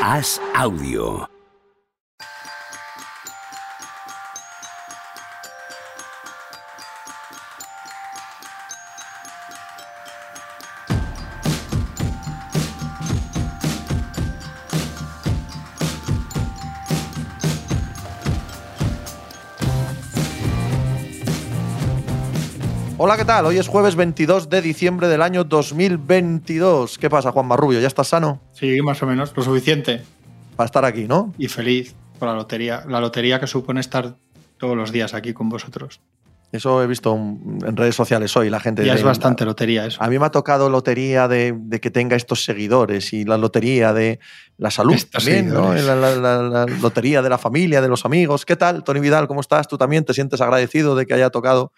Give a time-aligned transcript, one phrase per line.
[0.00, 1.39] Haz audio.
[23.10, 23.44] Hola, ¿qué tal?
[23.46, 26.96] Hoy es jueves 22 de diciembre del año 2022.
[26.96, 27.80] ¿Qué pasa, Juan Marrubio?
[27.80, 28.40] ¿Ya estás sano?
[28.52, 30.02] Sí, más o menos, lo suficiente.
[30.54, 31.34] Para estar aquí, ¿no?
[31.36, 32.84] Y feliz por la lotería.
[32.86, 34.14] La lotería que supone estar
[34.58, 36.00] todos los días aquí con vosotros.
[36.52, 38.84] Eso he visto en redes sociales hoy, la gente.
[38.84, 40.00] Ya es bastante lotería eso.
[40.00, 44.20] A mí me ha tocado lotería de, que tenga estos seguidores y la lotería de
[44.56, 45.74] la salud también, ¿no?
[45.74, 48.46] La, la, lotería de la familia, de los amigos.
[48.46, 49.26] ¿Qué tal, Tony Vidal?
[49.26, 49.66] ¿Cómo estás?
[49.66, 51.72] ¿Tú también te sientes agradecido de que haya tocado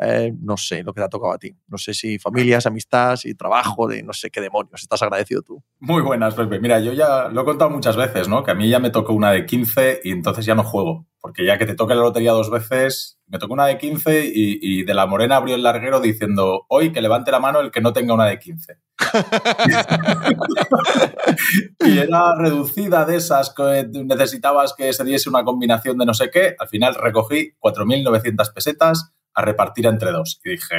[0.00, 1.54] eh, no sé lo que te ha tocado a ti.
[1.66, 4.82] No sé si familias, amistad, y trabajo, de no sé qué demonios.
[4.82, 5.62] Estás agradecido tú.
[5.80, 6.60] Muy buenas, Pepe.
[6.60, 8.44] Mira, yo ya lo he contado muchas veces, ¿no?
[8.44, 11.06] Que a mí ya me tocó una de 15 y entonces ya no juego.
[11.20, 14.58] Porque ya que te toque la lotería dos veces, me tocó una de 15 y,
[14.62, 17.80] y de la morena abrió el larguero diciendo, hoy que levante la mano el que
[17.80, 18.78] no tenga una de 15.
[21.80, 26.30] y era reducida de esas que necesitabas que se diese una combinación de no sé
[26.30, 26.54] qué.
[26.56, 30.40] Al final recogí 4.900 pesetas a repartir entre dos.
[30.44, 30.74] Y dije...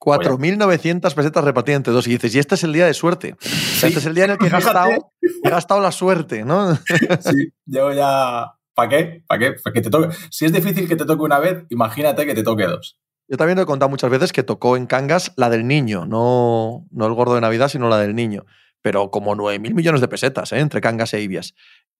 [0.00, 2.06] 4.900 pesetas repartidas entre dos.
[2.06, 3.36] Y dices, y este es el día de suerte.
[3.40, 6.76] Este es el día en el que he gastado, he gastado la suerte, ¿no?
[7.20, 8.52] sí, yo ya...
[8.74, 9.24] ¿Para qué?
[9.28, 9.54] ¿Para qué?
[9.72, 10.14] que te toque.
[10.30, 12.98] Si es difícil que te toque una vez, imagínate que te toque dos.
[13.28, 17.06] Yo también he contado muchas veces que tocó en Cangas la del niño, no, no
[17.06, 18.44] el gordo de Navidad, sino la del niño.
[18.82, 20.58] Pero como 9.000 millones de pesetas ¿eh?
[20.58, 21.54] entre Cangas e Ibias.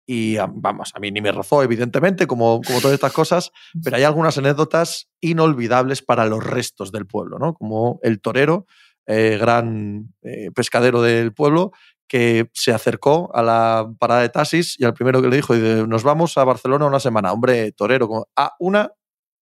[0.07, 3.53] Y vamos, a mí ni me rozó, evidentemente, como, como todas estas cosas,
[3.83, 7.55] pero hay algunas anécdotas inolvidables para los restos del pueblo, ¿no?
[7.55, 8.67] Como el torero,
[9.07, 11.73] eh, gran eh, pescadero del pueblo,
[12.07, 16.03] que se acercó a la parada de taxis y al primero que le dijo, nos
[16.03, 17.33] vamos a Barcelona una semana.
[17.33, 18.93] Hombre, torero, a una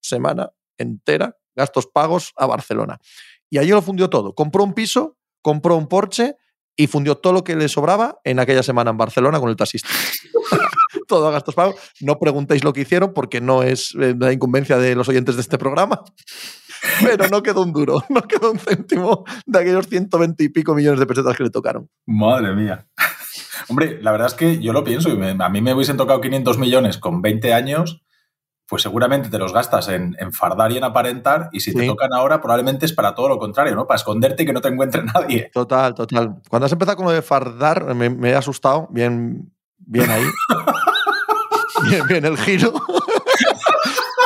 [0.00, 2.98] semana entera, gastos pagos a Barcelona.
[3.50, 4.34] Y allí lo fundió todo.
[4.34, 6.36] Compró un piso, compró un Porsche
[6.76, 9.88] y fundió todo lo que le sobraba en aquella semana en Barcelona con el taxista.
[11.06, 11.76] todo a gastos pagos.
[12.00, 15.42] No preguntéis lo que hicieron porque no es eh, la incumbencia de los oyentes de
[15.42, 16.02] este programa.
[17.02, 21.00] Pero no quedó un duro, no quedó un céntimo de aquellos 120 y pico millones
[21.00, 21.88] de pesetas que le tocaron.
[22.06, 22.86] Madre mía.
[23.68, 26.98] Hombre, la verdad es que yo lo pienso, a mí me hubiesen tocado 500 millones
[26.98, 28.02] con 20 años
[28.72, 32.40] pues seguramente te los gastas en, fardar y en aparentar, y si te tocan ahora,
[32.40, 33.86] probablemente es para todo lo contrario, ¿no?
[33.86, 35.50] Para esconderte y que no te encuentre nadie.
[35.52, 36.40] Total, total.
[36.48, 40.24] Cuando has empezado con lo de fardar, me, he asustado, bien, bien ahí.
[41.90, 42.72] bien, bien el giro.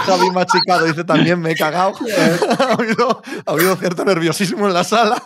[0.06, 1.94] Javi Machicado dice también me he cagado.
[2.60, 5.20] ha, habido, ha habido cierto nerviosismo en la sala.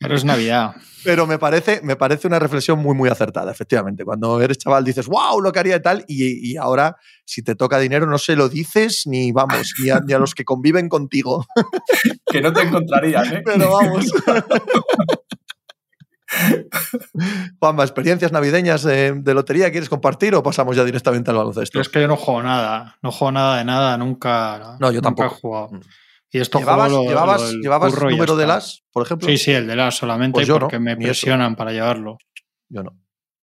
[0.00, 0.74] Pero es Navidad.
[1.04, 4.04] Pero me parece, me parece una reflexión muy, muy acertada, efectivamente.
[4.04, 7.78] Cuando eres chaval dices, wow, lo que haría y tal, y, ahora, si te toca
[7.78, 11.46] dinero, no se lo dices ni, vamos, ni a, los que conviven contigo.
[12.26, 13.42] que no te encontrarían, ¿eh?
[13.44, 14.12] Pero vamos.
[17.58, 21.80] Juanma, ¿experiencias navideñas de, lotería quieres compartir o pasamos ya directamente al baloncesto?
[21.80, 24.76] es que yo no juego nada, no juego nada de nada, nunca.
[24.78, 25.70] No, yo tampoco he jugado.
[26.32, 26.92] Y esto ¿Llevabas,
[27.60, 29.28] ¿llevabas, número de las, por ejemplo?
[29.28, 32.18] Sí, sí, el de las solamente pues porque me presionan para llevarlo.
[32.68, 32.96] Yo no.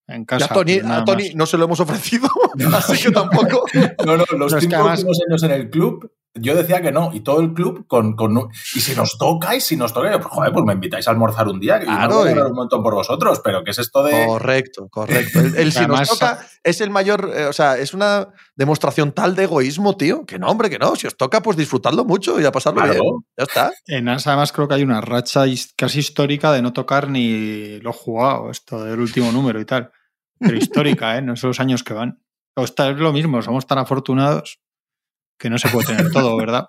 [0.08, 0.46] En casa.
[0.46, 2.30] a Tony, a Tony no se lo hemos ofrecido,
[2.74, 3.66] así que tampoco.
[4.06, 6.10] No, no, los cinco últimos años en el club
[6.40, 9.62] yo decía que no, y todo el club con, con y si nos toca, y
[9.62, 12.32] si nos toca, pues joder, pues me invitáis a almorzar un día, y claro, voy
[12.32, 14.26] a un montón por vosotros, pero ¿qué es esto de...?
[14.26, 15.40] Correcto, correcto.
[15.40, 19.44] El, si nos toca es el mayor, eh, o sea, es una demostración tal de
[19.44, 22.52] egoísmo, tío, que no, hombre, que no, si os toca, pues disfrutadlo mucho y a
[22.52, 23.02] pasarlo bien,
[23.38, 23.72] ya está.
[23.86, 27.94] En AS además creo que hay una racha casi histórica de no tocar ni lo
[27.94, 29.92] jugado, esto del último número y tal,
[30.40, 31.22] pero histórica, ¿eh?
[31.22, 32.22] No son los años que van.
[32.56, 34.60] O está, es lo mismo, somos tan afortunados
[35.38, 36.68] que no se puede tener todo, ¿verdad?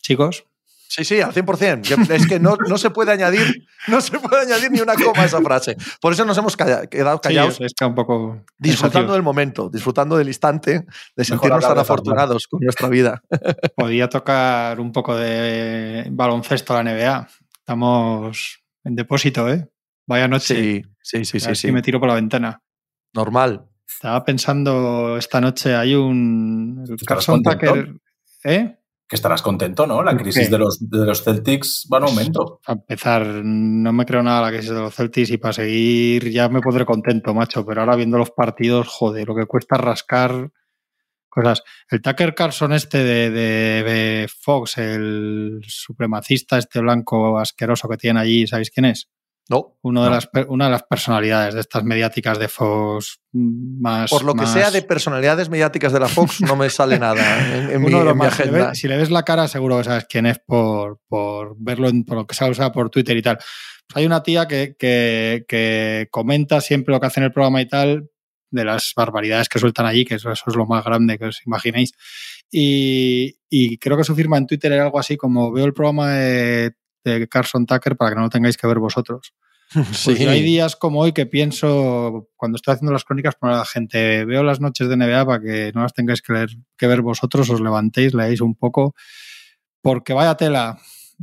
[0.00, 0.44] Chicos.
[0.90, 2.10] Sí, sí, al 100%.
[2.10, 5.26] Es que no, no, se puede añadir, no se puede añadir ni una coma a
[5.26, 5.76] esa frase.
[6.00, 7.58] Por eso nos hemos quedado callados.
[7.58, 10.84] Sí, está un poco disfrutando del momento, disfrutando del instante,
[11.14, 13.22] de sentirnos tan afortunados con nuestra vida.
[13.76, 17.28] Podía tocar un poco de baloncesto a la NBA.
[17.60, 19.68] Estamos en depósito, ¿eh?
[20.08, 20.56] Vaya noche.
[20.56, 21.54] Sí, sí, sí, sí.
[21.54, 21.70] sí.
[21.70, 22.60] me tiro por la ventana.
[23.12, 23.69] Normal.
[23.94, 27.94] Estaba pensando esta noche, hay un Carson Tucker,
[28.44, 28.76] ¿eh?
[29.06, 30.02] Que estarás contento, ¿no?
[30.02, 32.60] La crisis de los, de los Celtics va en aumento.
[32.66, 36.48] A empezar, no me creo nada la crisis de los Celtics y para seguir ya
[36.48, 37.66] me pondré contento, macho.
[37.66, 40.52] Pero ahora viendo los partidos, joder, lo que cuesta rascar
[41.28, 41.62] cosas.
[41.88, 48.46] El Tucker Carlson este de, de Fox, el supremacista este blanco asqueroso que tiene allí,
[48.46, 49.08] ¿sabéis quién es?
[49.50, 49.76] No.
[49.82, 50.14] Uno de no.
[50.14, 54.08] las, una de las personalidades de estas mediáticas de Fox más.
[54.08, 57.80] Por lo que sea de personalidades mediáticas de la Fox, no me sale nada en,
[57.82, 60.38] mi, mi si, le ves, si le ves la cara, seguro que sabes quién es
[60.38, 63.38] por, por verlo, en, por lo que sea, o sea, por Twitter y tal.
[63.38, 67.60] Pues hay una tía que, que, que comenta siempre lo que hace en el programa
[67.60, 68.08] y tal,
[68.52, 71.44] de las barbaridades que sueltan allí, que eso, eso es lo más grande que os
[71.44, 71.90] imaginéis.
[72.52, 76.12] Y, y creo que su firma en Twitter era algo así como: Veo el programa
[76.12, 76.72] de,
[77.04, 79.32] de Carson Tucker para que no lo tengáis que ver vosotros.
[79.72, 80.26] Pues Sí.
[80.26, 84.42] hay días como hoy que pienso, cuando estoy haciendo las crónicas, para la gente, veo
[84.42, 87.60] las noches de NBA para que no las tengáis que, leer- que ver vosotros, os
[87.60, 88.94] levantéis, leáis un poco,
[89.80, 90.78] porque vaya tela,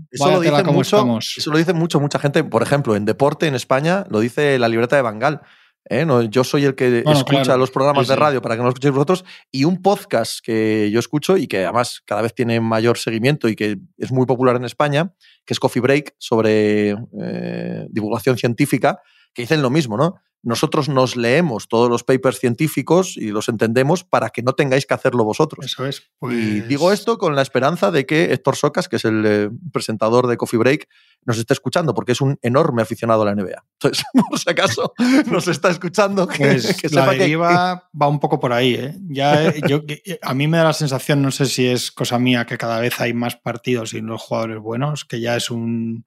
[0.10, 1.34] Eso vaya lo, tela dice como mucho, estamos.
[1.38, 2.44] eso lo dice mucho, mucha gente.
[2.46, 5.42] Por ejemplo, en deporte en España lo dice la libreta de Bangal.
[5.90, 6.06] ¿Eh?
[6.06, 7.60] No, yo soy el que Bueno, escucha claro.
[7.60, 9.26] los programas Sí, de radio para que no lo escuchéis vosotros.
[9.52, 13.56] Y un podcast que yo escucho y que además cada vez tiene mayor seguimiento y
[13.56, 15.14] que es muy popular en España,
[15.46, 19.00] que es Coffee Break, sobre eh, divulgación científica,
[19.38, 20.16] que dicen lo mismo, ¿no?
[20.44, 24.94] Nosotros nos leemos todos los papers científicos y los entendemos para que no tengáis que
[24.94, 25.66] hacerlo vosotros.
[25.66, 26.00] Eso es.
[26.00, 29.50] Y pues- digo esto con la esperanza de que Héctor Socas, que es el eh,
[29.74, 30.88] presentador de Coffee Break,
[31.26, 33.64] nos esté escuchando, porque es un enorme aficionado a la NBA.
[33.74, 34.94] Entonces, por si acaso
[35.32, 38.74] nos está escuchando, que, Pues que la sepa que- deriva va un poco por ahí.
[38.76, 38.96] ¿eh?
[39.10, 39.82] Ya, eh, yo,
[40.22, 43.00] a mí me da la sensación, no sé si es cosa mía, que cada vez
[43.02, 46.06] hay más partidos sin los jugadores buenos, que ya es un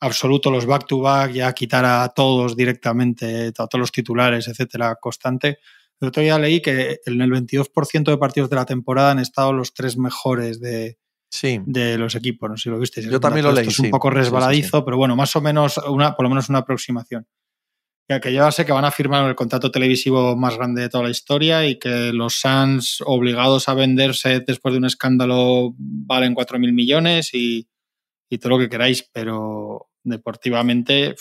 [0.00, 5.58] absoluto los back-to-back, ya quitar a todos directamente, a todos los titulares, etcétera, constante.
[6.00, 9.52] El otro día leí que en el 22% de partidos de la temporada han estado
[9.52, 10.98] los tres mejores de,
[11.30, 12.50] Sí, de los equipos.
[12.50, 13.02] No sé si lo viste.
[13.02, 13.90] Yo también lo leí, Es un sí.
[13.90, 17.26] poco Sí, sí, resbaladizo, pero bueno, más o menos, una, por lo menos una aproximación.
[18.08, 21.04] Ya que yo sé que van a firmar el contrato televisivo más grande de toda
[21.04, 26.72] la historia y que los Suns, obligados a venderse después de un escándalo, valen 4.000
[26.72, 27.68] millones y,
[28.28, 31.14] y todo lo que queráis, pero deportivamente,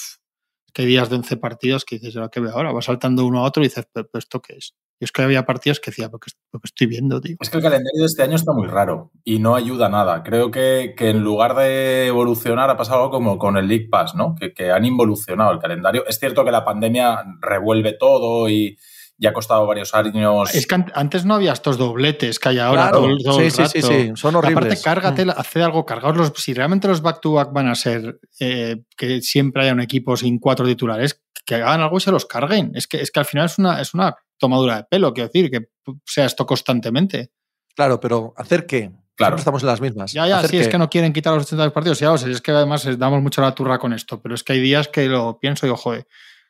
[0.73, 2.71] que días de 11 partidos que dices, ¿yo qué veo ahora?
[2.71, 4.75] Vas saltando uno a otro y dices, ¿pero esto qué es?
[5.01, 7.37] Y es que había partidos que decía, ¿pero qué, lo estoy viendo, tío?
[7.39, 10.23] Es que el calendario de este año está muy raro y no ayuda a nada.
[10.23, 14.15] Creo que, que en lugar de evolucionar ha pasado algo como con el League Pass,
[14.15, 14.35] ¿no?
[14.35, 16.05] Que, que han involucionado el calendario.
[16.05, 18.77] Es cierto que la pandemia revuelve todo y,
[19.21, 20.55] y ha costado varios años.
[20.55, 23.51] Es que an- antes no había estos dobletes que hay ahora Claro, todo, sí, el
[23.51, 23.87] sí, sí, rato.
[23.93, 24.81] sí, son Y Aparte, horribles.
[24.81, 25.29] cárgate, Mm.
[25.35, 26.31] haced algo, cargaos los.
[26.37, 30.65] Si realmente los back-to-back van a ser eh, que siempre haya un equipo sin cuatro
[30.65, 32.71] titulares, que hagan algo y se los carguen.
[32.75, 35.51] Es que, es que al final es una, es una tomadura de pelo, quiero decir,
[35.51, 35.67] que
[36.05, 37.31] sea esto constantemente.
[37.75, 38.91] claro, pero ¿hacer qué?
[39.15, 39.31] Claro.
[39.31, 40.13] Siempre estamos en las mismas.
[40.13, 42.29] Ya, ya, ¿Hacer sí, es que no quieren quitar los 82 partidos, ya, o sea,
[42.31, 44.87] es que además eh, damos mucho la turra con esto, pero es que hay días
[44.87, 45.77] que lo pienso y digo,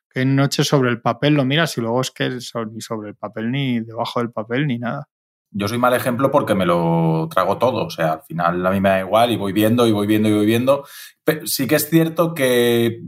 [0.09, 3.51] que noche sobre el papel lo miras y luego es que ni sobre el papel,
[3.51, 5.07] ni debajo del papel, ni nada.
[5.51, 7.85] Yo soy mal ejemplo porque me lo trago todo.
[7.85, 10.29] O sea, al final a mí me da igual y voy viendo y voy viendo
[10.29, 10.85] y voy viendo.
[11.23, 13.01] Pero sí que es cierto que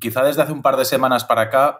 [0.00, 1.78] quizá desde hace un par de semanas para acá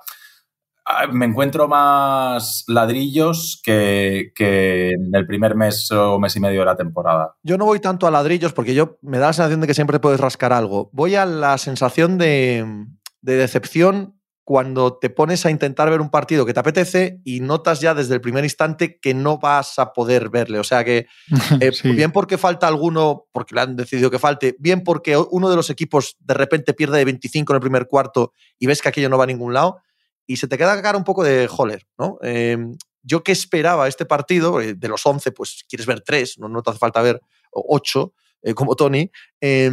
[0.87, 6.61] ah, me encuentro más ladrillos que, que en el primer mes o mes y medio
[6.61, 7.35] de la temporada.
[7.43, 10.01] Yo no voy tanto a ladrillos porque yo me da la sensación de que siempre
[10.01, 10.89] puedes rascar algo.
[10.93, 12.87] Voy a la sensación de,
[13.21, 14.18] de decepción
[14.49, 18.15] cuando te pones a intentar ver un partido que te apetece y notas ya desde
[18.15, 20.59] el primer instante que no vas a poder verle.
[20.59, 21.07] O sea que
[21.61, 21.93] eh, Sí.
[21.93, 25.69] bien porque falta alguno, porque le han decidido que falte, bien porque uno de los
[25.69, 29.19] equipos de repente pierde de 25 en el primer cuarto y ves que aquello no
[29.19, 29.83] va a ningún lado
[30.27, 32.17] y se te queda cara un poco de joler, ¿no?
[32.23, 32.57] Eh,
[33.03, 36.63] yo que esperaba este partido, eh, de los 11, pues quieres ver 3, no, no
[36.63, 37.21] te hace falta ver
[37.53, 38.15] 8,
[38.55, 39.11] como Tony,
[39.43, 39.71] eh,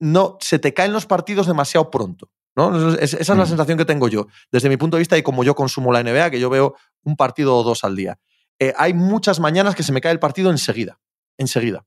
[0.00, 2.28] no, se te caen los partidos demasiado pronto.
[2.56, 2.90] ¿No?
[2.94, 3.48] Es- esa es la Mm.
[3.48, 6.30] sensación que tengo yo, desde mi punto de vista y como yo consumo la NBA,
[6.30, 8.18] que yo veo un partido o dos al día.
[8.58, 11.00] Eh, hay muchas mañanas que se me cae el partido enseguida,
[11.38, 11.84] enseguida.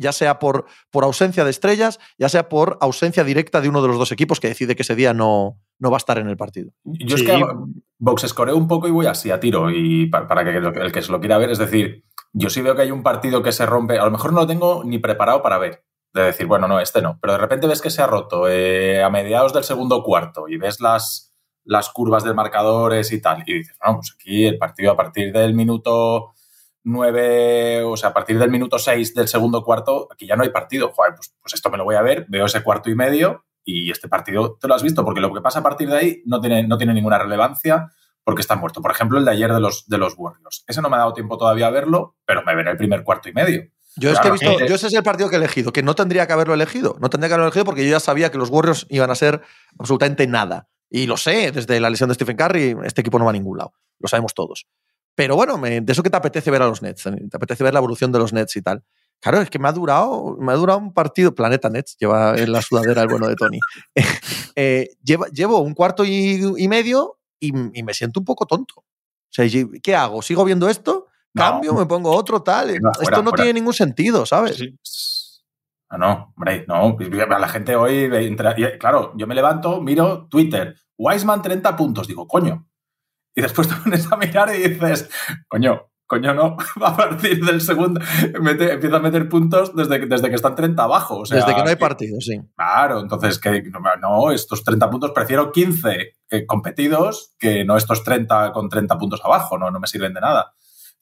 [0.00, 3.88] Ya sea por, por ausencia de estrellas, ya sea por ausencia directa de uno de
[3.88, 6.36] los dos equipos que decide que ese día no, no va a estar en el
[6.36, 6.70] partido.
[6.84, 7.24] Yo Sí.
[7.24, 7.44] es que
[7.98, 10.92] box escoreo un poco y voy así a tiro y pa- para, que el, el
[10.92, 13.50] que se lo quiera ver, es decir, yo sí veo que hay un partido que
[13.50, 16.68] se rompe, a lo mejor no lo tengo ni preparado para ver, de decir, bueno,
[16.68, 19.64] no, este no, pero de repente ves que se ha roto eh, a mediados del
[19.64, 21.34] segundo cuarto y ves las,
[21.64, 25.32] las curvas del marcadores y tal, y dices, no, pues aquí el partido a partir
[25.32, 26.32] del minuto
[26.84, 30.50] 9, o sea, a partir del minuto 6 del segundo cuarto, aquí ya no hay
[30.50, 33.44] partido, Joder, pues, pues esto me lo voy a ver, veo ese cuarto y medio
[33.64, 36.22] y este partido te lo has visto, porque lo que pasa a partir de ahí
[36.24, 37.90] no tiene, no tiene ninguna relevancia
[38.24, 38.82] porque está muerto.
[38.82, 40.62] Por ejemplo, el de ayer de los, de los Warriors.
[40.66, 43.28] Ese no me ha dado tiempo todavía a verlo, pero me veré el primer cuarto
[43.30, 43.70] y medio.
[43.96, 45.72] Yo es Claro, que he visto, eh, yo ese es el partido que he elegido,
[45.72, 46.96] que no tendría que haberlo elegido.
[47.00, 49.42] No tendría que haberlo elegido porque yo ya sabía que los Warriors iban a ser
[49.78, 50.68] absolutamente nada.
[50.90, 53.58] Y lo sé, desde la lesión de Stephen Curry, este equipo no va a ningún
[53.58, 53.72] lado.
[53.98, 54.66] Lo sabemos todos.
[55.14, 57.64] Pero bueno, me- de eso que te apetece ver a los Nets, eh, te apetece
[57.64, 58.84] ver la evolución de los Nets y tal.
[59.20, 61.34] Claro, es que me ha durado, me ha durado un partido.
[61.34, 63.58] Planeta Nets lleva en la sudadera el bueno de Tony.
[64.60, 68.74] Eh, llevo un cuarto y, medio y, me siento un poco tonto.
[68.78, 68.84] O
[69.30, 69.46] sea,
[69.82, 70.20] ¿qué hago?
[70.20, 71.07] ¿Sigo viendo esto?
[71.34, 71.74] ¿Cambio?
[71.74, 72.70] ¿Me pongo otro tal?
[72.70, 74.62] esto no tiene ningún sentido, ¿sabes?
[75.90, 76.96] Ah, no, hombre, no.
[76.98, 78.10] La gente hoy,
[78.78, 82.66] claro, yo me levanto, miro Twitter, Wiseman 30 puntos, digo, coño.
[83.34, 85.08] Y después te pones a mirar y dices,
[85.48, 90.56] coño, coño no, a partir del segundo empieza a meter puntos desde, desde que están
[90.56, 91.22] 30 abajo.
[91.22, 92.38] desde que no hay partido, sí.
[92.54, 93.62] Claro, entonces que
[94.00, 99.20] no, estos 30 puntos, prefiero 15 eh, competidos que no estos 30 con 30 puntos
[99.24, 100.52] abajo, no, no me sirven de nada.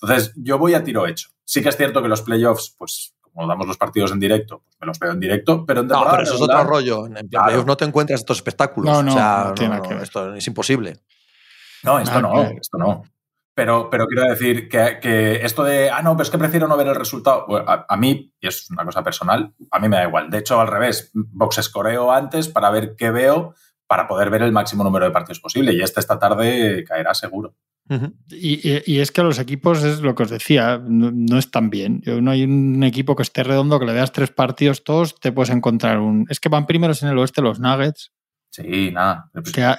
[0.00, 1.30] Entonces, yo voy a tiro hecho.
[1.44, 4.76] Sí que es cierto que los playoffs, pues como damos los partidos en directo, pues
[4.80, 7.06] me los veo en directo, pero en No, pero eso es otro rollo.
[7.06, 8.92] En playoffs no te encuentras estos espectáculos.
[8.92, 10.98] No, no, o sea, no, esto es imposible.
[11.82, 13.02] No, esto no, esto no.
[13.54, 16.88] Pero, pero quiero decir que, esto de, ah, no, pero es que prefiero no ver
[16.88, 17.46] el resultado.
[17.66, 20.28] a, mí, y es una cosa personal, a mí me da igual.
[20.28, 23.54] De hecho, al revés, box escoreo antes para ver qué veo,
[23.86, 25.72] para poder ver el máximo número de partidos posible.
[25.72, 27.54] Y este esta tarde caerá seguro.
[28.30, 32.02] Y, es que los equipos, es lo que os decía, no, están bien.
[32.04, 35.50] No hay un equipo que esté redondo, que le veas tres partidos todos, te puedes
[35.50, 36.26] encontrar un...
[36.28, 38.12] Es que van primeros en el oeste los Nuggets,
[38.56, 39.30] Sí, nada.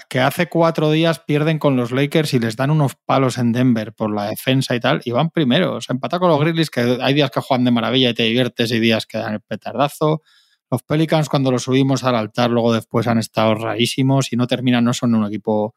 [0.08, 3.92] Que, hace cuatro días pierden con los Lakers y les dan unos palos en Denver
[3.94, 5.90] por la defensa y tal, y van primeros.
[5.90, 8.80] Empata con los Grizzlies, que hay días que juegan de maravilla y te diviertes, y
[8.80, 10.22] días que dan el petardazo.
[10.70, 14.84] Los Pelicans, cuando los subimos al altar, luego después han estado rarísimos y no terminan,
[14.84, 15.76] no son un equipo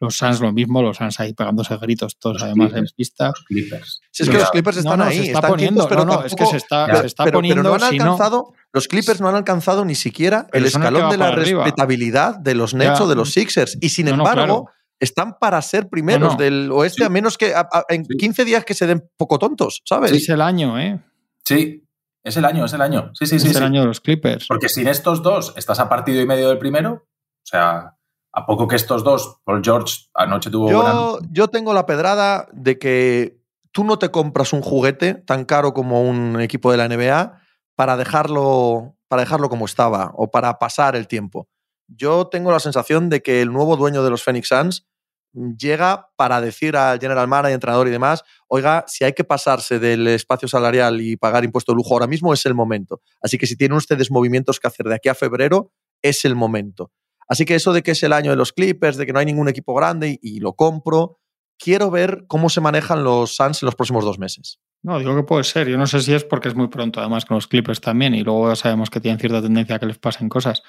[0.00, 3.32] los Suns lo mismo, los Suns ahí pegándose gritos todos además en pista.
[3.46, 4.00] Clippers.
[4.10, 6.56] Si es que los Clippers están ahí, se está poniendo, pero no, es que se
[6.56, 7.62] está, se está poniendo.
[7.62, 12.36] no han alcanzado, los Clippers no han alcanzado ni siquiera el escalón de la respetabilidad
[12.38, 13.78] de los Nets o de los Sixers.
[13.80, 17.54] Y sin embargo, están para ser primeros del oeste, a menos que
[17.88, 20.12] en 15 días que se den poco tontos, ¿sabes?
[20.12, 21.00] Es el año, ¿eh?
[21.44, 21.84] Sí,
[22.24, 23.10] es el año, es el año.
[23.14, 23.48] Sí, sí, sí.
[23.48, 24.46] Es el año de los Clippers.
[24.48, 27.97] Porque sin estos dos estás a partido y medio del primero, o sea,
[28.38, 30.70] a poco que estos dos, Paul George anoche tuvo.
[30.70, 33.40] Yo, yo tengo la pedrada de que
[33.72, 37.40] tú no te compras un juguete tan caro como un equipo de la NBA
[37.74, 41.48] para dejarlo, para dejarlo como estaba o para pasar el tiempo.
[41.88, 44.86] Yo tengo la sensación de que el nuevo dueño de los Phoenix Suns
[45.32, 50.06] llega para decir al general manager, entrenador y demás, oiga, si hay que pasarse del
[50.08, 53.00] espacio salarial y pagar impuesto de lujo ahora mismo es el momento.
[53.20, 56.92] Así que si tienen ustedes movimientos que hacer de aquí a febrero, es el momento.
[57.28, 59.26] Así que eso de que es el año de los Clippers, de que no hay
[59.26, 61.20] ningún equipo grande y, lo compro,
[61.58, 64.60] quiero ver cómo se manejan los Suns en los próximos dos meses.
[64.82, 65.68] No, digo que puede ser.
[65.68, 68.22] Yo no sé si es porque es muy pronto, además con los Clippers también, y
[68.22, 70.62] luego sabemos que tienen cierta tendencia a que les pasen cosas.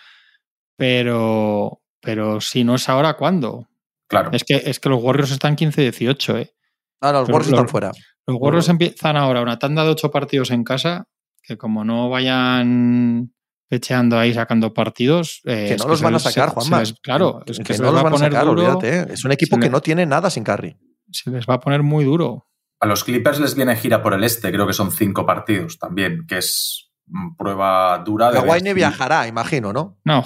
[0.75, 3.67] Pero, pero si no es ahora, ¿cuándo?
[4.07, 4.31] Claro.
[4.33, 6.53] Es que, es que los Warriors están 15-18, ¿eh?
[7.01, 7.91] Ah, los Warriors están fuera.
[8.27, 11.07] Los Warriors empiezan ahora una tanda de ocho partidos en casa,
[11.41, 13.33] que como no vayan
[13.69, 15.41] pecheando ahí sacando partidos.
[15.45, 16.83] Eh, que no los van a sacar, Juanma.
[17.01, 19.13] claro, es que, no los van a sacar, olvídate.
[19.13, 20.75] Es un equipo que no tiene nada sin Curry.
[21.11, 22.47] Se les va a poner muy duro.
[22.81, 26.25] A los Clippers les viene gira por el este, creo que son cinco partidos también,
[26.27, 26.91] que es
[27.37, 28.31] prueba dura.
[28.31, 29.99] De Wayne viajará, imagino, ¿no?
[30.05, 30.23] No,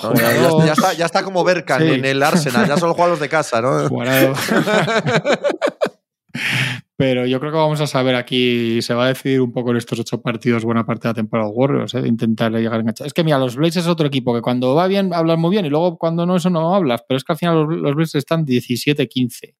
[0.97, 3.89] ya, está, como Berkan en el Arsenal, ya solo juega los de casa, ¿no?
[6.95, 9.77] Pero yo creo que vamos a saber aquí, se va a decidir un poco en
[9.77, 12.01] estos ocho partidos buena parte de la temporada de Warriors, ¿eh?
[12.01, 13.07] de intentar llegar a enganchar.
[13.07, 15.65] Es que mira, los Blazers es otro equipo que cuando va bien hablas muy bien
[15.65, 18.21] y luego cuando no eso no hablas, pero es que al final los, los Blazers
[18.23, 19.55] están 17-15.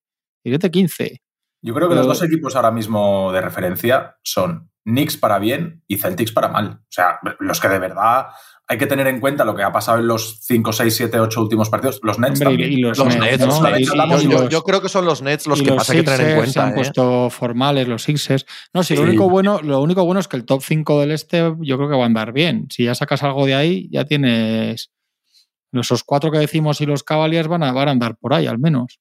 [0.46, 1.22] 17-15.
[1.63, 5.98] Yo creo que los dos equipos ahora mismo de referencia son Knicks para bien y
[5.98, 6.82] Celtics para mal.
[6.82, 8.28] O sea, los que de verdad
[8.67, 11.41] hay que tener en cuenta lo que ha pasado en los 5, 6, 7, 8
[11.41, 12.00] últimos partidos.
[12.01, 12.82] Los Nets también.
[12.82, 13.46] los, Nets,
[14.50, 16.51] yo, creo que son los Nets los que pasa que tener en cuenta.
[16.53, 16.75] Se han ¿eh?
[16.75, 18.46] puesto formales los Sixers.
[18.74, 21.53] No, sí, Lo, único bueno, lo único bueno es que el top 5 del este
[21.60, 22.67] yo creo que va a andar bien.
[22.70, 24.91] Si ya sacas algo de ahí, ya tienes...
[25.74, 28.60] Esos cuatro que decimos y los Cavaliers van a, van a andar por ahí, al
[28.60, 29.00] menos.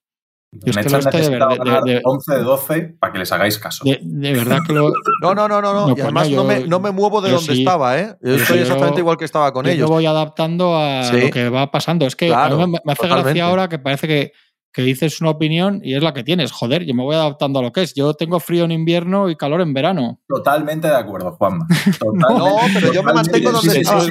[0.64, 3.84] Es que de, 11 de 12 para que les hagáis caso.
[3.86, 4.92] De, verdad que lo.
[5.22, 5.72] No, no, no, no.
[5.72, 5.88] no.
[5.88, 8.14] y pues además no, me, no, me, muevo de donde estaba, ¿eh?
[8.20, 9.78] Yo estoy exactamente igual que estaba con ellos.
[9.78, 12.06] Yo voy adaptando a lo que va pasando.
[12.06, 14.32] Es que a mí me, hace gracia ahora que parece que
[14.72, 16.50] que dices una opinión y es la que tienes.
[16.50, 17.94] Joder, yo me voy adaptando a lo que es.
[17.94, 20.20] Yo tengo frío en invierno y calor en verano.
[20.26, 21.66] Totalmente de acuerdo, Juanma.
[22.14, 24.02] no, pero yo me mantengo donde estaba.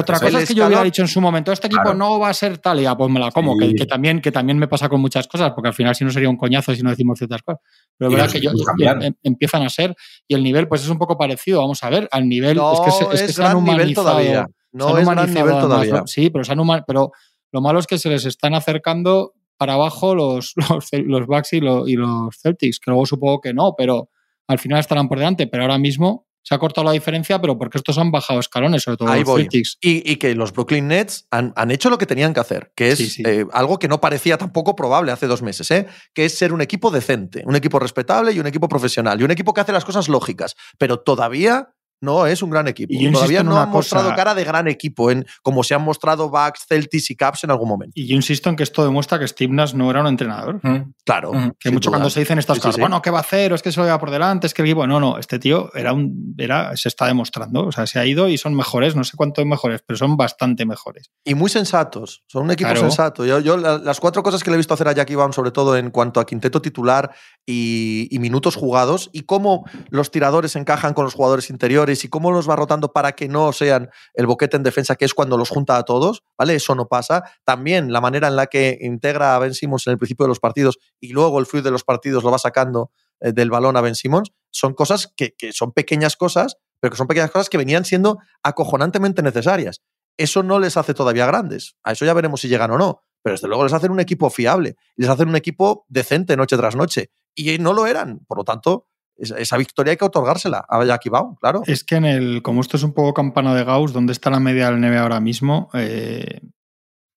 [0.00, 2.34] Otra cosa es que yo hubiera dicho en su momento, este equipo no va a
[2.34, 5.00] ser tal, y ya pues me la como, que, también, que también me pasa con
[5.00, 7.60] muchas cosas, porque al final si no sería un coñazo si no decimos ciertas cosas.
[7.96, 9.94] Pero es verdad que yo, em, empiezan a ser,
[10.26, 12.58] y el nivel pues es un poco parecido, vamos a ver, al nivel...
[12.58, 14.08] es que, es, que se han humanizado.
[14.08, 14.46] Todavía.
[14.72, 16.02] No es gran nivel todavía.
[16.06, 16.86] Sí, pero se han humanizado...
[16.86, 17.12] Pero
[17.52, 21.60] lo malo es que se les están acercando para abajo los, los, los Bucks y,
[21.60, 24.08] los Celtics, que luego supongo que no, pero
[24.48, 25.46] al final estarán por delante.
[25.46, 28.96] Pero ahora mismo se ha cortado la diferencia, pero porque estos han bajado escalones, sobre
[28.96, 29.42] todo Ahí los voy.
[29.42, 29.76] Celtics.
[29.82, 32.88] Y, y que los Brooklyn Nets han, han hecho lo que tenían que hacer, que
[32.92, 33.22] es Sí, sí.
[33.26, 35.86] eh, algo que no parecía tampoco probable hace dos meses, ¿eh?
[36.14, 39.30] que es ser un equipo decente, un equipo respetable y un equipo profesional, y un
[39.30, 42.92] equipo que hace las cosas lógicas, pero todavía no es un gran equipo.
[42.92, 46.66] Y todavía no han mostrado cara de gran equipo, en, como se han mostrado Bucks,
[46.68, 47.92] Celtics y Caps en algún momento.
[47.94, 50.60] Y yo insisto en que esto demuestra que Steve Nash no era un entrenador.
[50.62, 50.92] Mm.
[51.04, 51.32] Claro.
[51.32, 51.52] Mm.
[51.58, 51.98] Que mucho duda.
[51.98, 52.80] cuando se dicen estas Sí, cosas, sí.
[52.80, 53.52] bueno, ¿qué va a hacer?
[53.52, 54.86] O es que se lo lleva por delante, es que el equipo.
[54.86, 57.66] No, no, este tío era un, era, se está demostrando.
[57.66, 60.64] O sea, se ha ido y son mejores, no sé cuánto mejores, pero son bastante
[60.66, 61.10] mejores.
[61.24, 62.22] Y muy sensatos.
[62.26, 62.80] Son un equipo Claro.
[62.80, 63.24] sensato.
[63.26, 65.50] Yo, yo la- las cuatro cosas que le he visto hacer a Jackie Baum, sobre
[65.50, 67.10] todo en cuanto a quinteto titular
[67.46, 72.30] y, y minutos jugados, y cómo los tiradores encajan con los jugadores interiores y cómo
[72.30, 75.48] los va rotando para que no sean el boquete en defensa, que es cuando los
[75.48, 76.54] junta a todos, ¿vale?
[76.54, 77.24] Eso no pasa.
[77.44, 80.40] También la manera en la que integra a Ben Simmons en el principio de los
[80.40, 83.80] partidos y luego el fluid de los partidos lo va sacando eh, del balón a
[83.80, 87.58] Ben Simmons, son cosas que, que son pequeñas cosas, pero que son pequeñas cosas que
[87.58, 89.82] venían siendo acojonantemente necesarias.
[90.16, 91.76] Eso no les hace todavía grandes.
[91.82, 93.02] A eso ya veremos si llegan o no.
[93.22, 94.76] Pero desde luego les hacen un equipo fiable.
[94.96, 97.10] Les hacen un equipo decente noche tras noche.
[97.34, 98.20] Y no lo eran.
[98.26, 98.88] Por lo tanto,
[99.20, 101.62] esa, victoria hay que otorgársela a Jackie Baum, claro.
[101.66, 104.40] Es que en el, como esto es un poco campana de Gauss, ¿dónde está la
[104.40, 105.68] media del NBA ahora mismo?
[105.74, 106.40] Eh,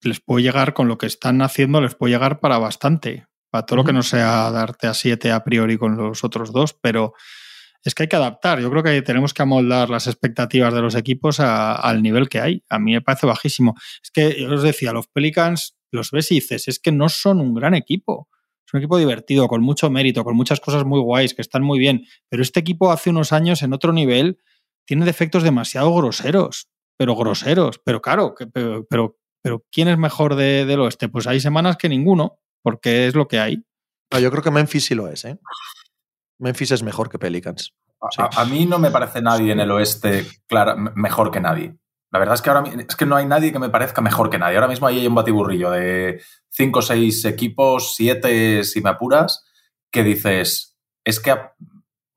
[0.01, 3.25] les puede llegar con lo que están haciendo, les puede llegar para bastante.
[3.50, 6.74] Para todo lo que no sea darte a 7 a priori con los otros dos,
[6.74, 7.13] pero
[7.83, 8.60] es que hay que adaptar.
[8.60, 12.39] Yo creo que tenemos que amoldar las expectativas de los equipos a- al nivel que
[12.41, 12.63] hay.
[12.69, 13.75] A mí me parece bajísimo.
[14.03, 17.39] Es que yo os decía, los Pelicans los ves y dices, es que no son
[17.39, 18.27] un gran equipo.
[18.74, 21.77] Es un equipo divertido, con mucho mérito, con muchas cosas muy guays, que están muy
[21.77, 22.08] bien.
[22.27, 24.39] Pero este equipo hace unos años en otro nivel
[24.88, 27.80] tiene defectos demasiado groseros, pero groseros.
[27.86, 31.08] Pero claro, que- pero, pero, pero ¿quién es mejor de- del oeste?
[31.08, 33.63] Pues hay semanas que ninguno, porque es lo que hay.
[34.12, 35.38] No, yo creo que Memphis sí lo es, ¿eh?
[36.39, 37.74] Memphis es mejor que Pelicans.
[38.01, 38.22] A, Sí.
[38.22, 41.75] a- a mí no me parece nadie en el oeste m- mejor que nadie.
[42.13, 44.38] La verdad es que ahora es que no hay nadie que me parezca mejor que
[44.38, 44.55] nadie.
[44.55, 49.43] Ahora mismo ahí hay un batiburrillo de cinco o seis equipos, siete si me apuras,
[49.91, 51.54] que dices, es que ha-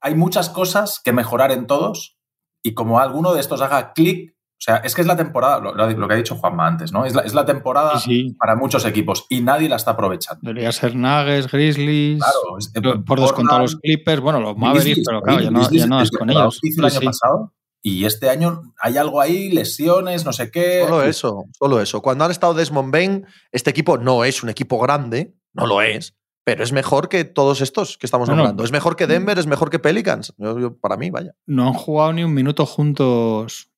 [0.02, 2.18] hay muchas cosas que mejorar en todos
[2.62, 5.74] y como alguno de estos haga clic, o sea, es que es la temporada, lo,
[5.74, 7.04] lo que ha dicho Juanma antes, ¿no?
[7.04, 8.36] Es la, es la temporada Sí, sí.
[8.38, 10.40] para muchos equipos y nadie la está aprovechando.
[10.42, 15.22] Debería ser Nuggets, Grizzlies, Claro, es- lo- por descontar los Clippers, bueno, los Mavericks, pero
[15.22, 16.58] claro, ya no, ya es con ellos.
[16.62, 17.04] hizo el año sí.
[17.06, 20.82] pasado, y este año hay algo ahí, lesiones, no sé qué.
[20.84, 22.02] Solo eso, solo eso.
[22.02, 26.14] Cuando han estado Desmond Bain, este equipo no es un equipo grande, no lo es,
[26.44, 28.42] pero es mejor que todos estos que estamos No, no.
[28.42, 28.64] hablando.
[28.64, 30.32] Es mejor que Denver, es mejor que Pelicans.
[30.38, 31.32] Yo- yo- para mí, vaya.
[31.46, 33.70] No han jugado ni un minuto juntos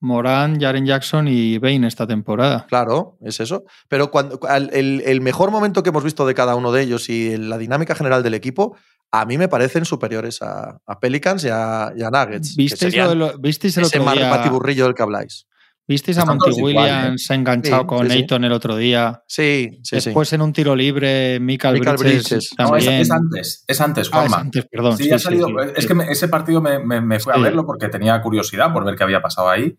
[0.00, 2.66] Morán, Jaren Jackson y Bain esta temporada.
[2.68, 3.64] Claro, es eso.
[3.88, 7.08] Pero cuando al- el, el mejor momento que hemos visto de cada uno de ellos
[7.08, 8.76] y la dinámica general del equipo,
[9.20, 12.56] a mí me parecen superiores a, a Pelicans y a, y a Nuggets.
[12.56, 14.28] ¿Visteis, lo de lo- ¿visteis el ese otro día?
[14.30, 15.46] batiburrillo del que habláis.
[15.86, 18.18] ¿Visteis a Monty todos igual, Williams enganchado Sí, con sí, sí.
[18.20, 19.22] Ayton el otro día?
[19.28, 19.94] Sí, sí, sí.
[19.96, 22.48] Después en un tiro libre, Michael, Michael Bridges, Bridges.
[22.58, 23.02] No, es, también.
[23.02, 24.36] es antes, es antes, Ah, es Juanma.
[24.38, 24.96] antes, perdón.
[24.96, 25.46] Sí, sí, ha salido.
[25.48, 25.88] sí, es sí.
[25.88, 28.96] que me- ese partido me, me- me fui a verlo porque tenía curiosidad por ver
[28.96, 29.76] qué había pasado ahí.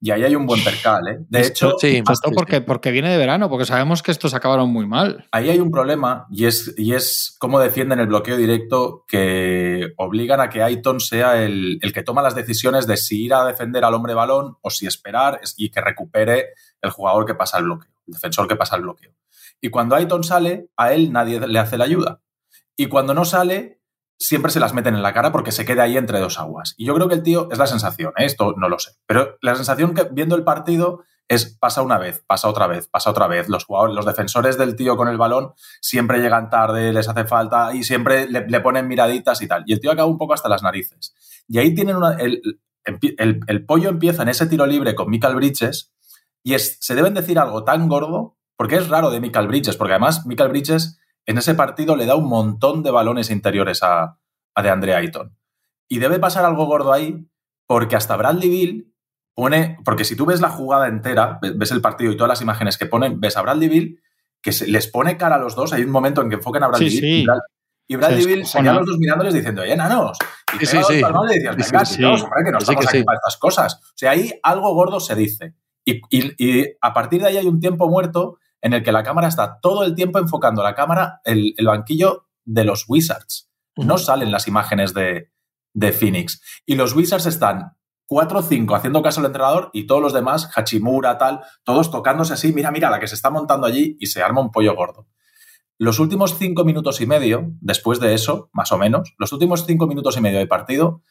[0.00, 1.16] Y ahí hay un buen percal, ¿eh?
[1.28, 4.68] De Esto- hecho, sí, sí, porque, porque viene de verano, porque sabemos que estos acabaron
[4.70, 5.26] muy mal.
[5.32, 10.40] ahí hay un problema y es, y es cómo defienden el bloqueo directo que obligan
[10.40, 13.84] a que Aiton sea el, el que toma las decisiones de si ir a defender
[13.84, 16.50] al hombre balón o si esperar es- y que recupere
[16.82, 19.12] el jugador que pasa el bloqueo, el defensor que pasa el bloqueo.
[19.62, 22.20] Y cuando Aiton sale, a él nadie le hace la ayuda.
[22.76, 23.80] Y cuando no sale,
[24.18, 26.74] siempre se las meten en la cara porque se queda ahí entre dos aguas.
[26.76, 28.24] Y yo creo que el tío, es la sensación, ¿eh?
[28.24, 32.22] esto no lo sé, pero la sensación que viendo el partido es pasa una vez,
[32.26, 33.48] pasa otra vez, pasa otra vez.
[33.48, 37.74] Los jugadores, los defensores del tío con el balón siempre llegan tarde, les hace falta
[37.74, 39.64] y siempre le, le ponen miraditas y tal.
[39.66, 41.14] Y el tío acaba un poco hasta las narices.
[41.48, 42.40] Y ahí tienen una, el,
[42.84, 45.92] el, el pollo empieza en ese tiro libre con Michael Bridges
[46.46, 49.94] y es, se deben decir algo tan gordo, porque es raro de Michael Bridges, porque
[49.94, 54.18] además Michael Bridges en ese partido le da un montón de balones interiores a,
[54.54, 55.36] a de Andre Ayton.
[55.88, 57.26] Y debe pasar algo gordo ahí,
[57.66, 58.94] porque hasta Bradley Bill
[59.34, 62.78] pone, porque si tú ves la jugada entera, ves el partido y todas las imágenes
[62.78, 64.00] que ponen, ves a Bradley Bill
[64.40, 66.68] que se, les pone cara a los dos, hay un momento en que enfoquen a
[66.68, 67.20] Bradley Sí, Bill sí.
[67.22, 67.40] y Brad-
[67.88, 70.18] y Bradley Bill seguía a los dos mirándoles diciendo, oye, enanos.
[70.60, 71.96] Y Sí, sí, palmadas y venga, sí.
[71.98, 73.74] tíos, hombre, que no estamos que aquí para estas cosas.
[73.76, 75.54] O sea, ahí algo gordo se dice.
[75.84, 79.02] Y, y- y a partir de ahí hay un tiempo muerto en el que la
[79.02, 83.50] cámara está todo el tiempo enfocando la cámara, el, el banquillo de los Wizards.
[83.76, 85.30] No salen las imágenes de,
[85.74, 86.40] de Phoenix.
[86.64, 90.50] Y los Wizards están 4 o 5 haciendo caso al entrenador y todos los demás,
[90.54, 94.22] Hachimura, tal, todos tocándose así, mira, mira, la que se está montando allí y se
[94.22, 95.06] arma un pollo gordo.
[95.78, 99.86] Los últimos cinco minutos y medio, después de eso, más o menos, los últimos cinco
[99.86, 101.02] minutos y medio de partido,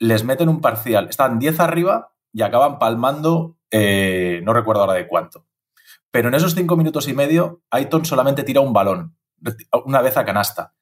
[0.00, 1.08] les meten un parcial.
[1.08, 5.46] Están 10 arriba y acaban palmando, eh, no recuerdo ahora de cuánto.
[6.10, 9.16] Pero en esos 5 minutos y medio, Aiton solamente tira un balón,
[9.84, 10.74] una vez a canasta.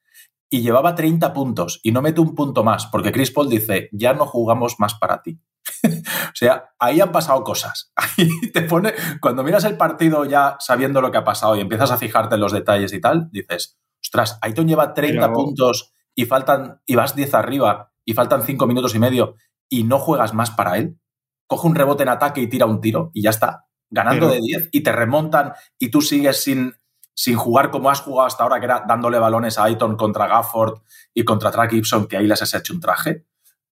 [0.49, 4.13] Y llevaba 30 puntos y no mete un punto más, porque Chris Paul dice, ya
[4.13, 5.41] no jugamos más para ti.
[5.83, 7.91] o sea, ahí han pasado cosas.
[7.95, 11.91] Ahí te pone, cuando miras el partido ya sabiendo lo que ha pasado y empiezas
[11.91, 16.81] a fijarte en los detalles y tal, dices, ostras, Aiton lleva 30 puntos y faltan,
[16.85, 19.35] y vas 10 arriba y faltan 5 minutos y medio
[19.69, 20.99] y no juegas más para él.
[21.45, 23.66] Coge un rebote en ataque y tira un tiro y ya está.
[23.89, 26.75] Ganando de 10 y te remontan y tú sigues sin,
[27.13, 30.81] sin jugar como has jugado hasta ahora, que era dándole balones a Aiton contra Gafford
[31.13, 33.25] y contra Track Gibson, que ahí les has hecho un traje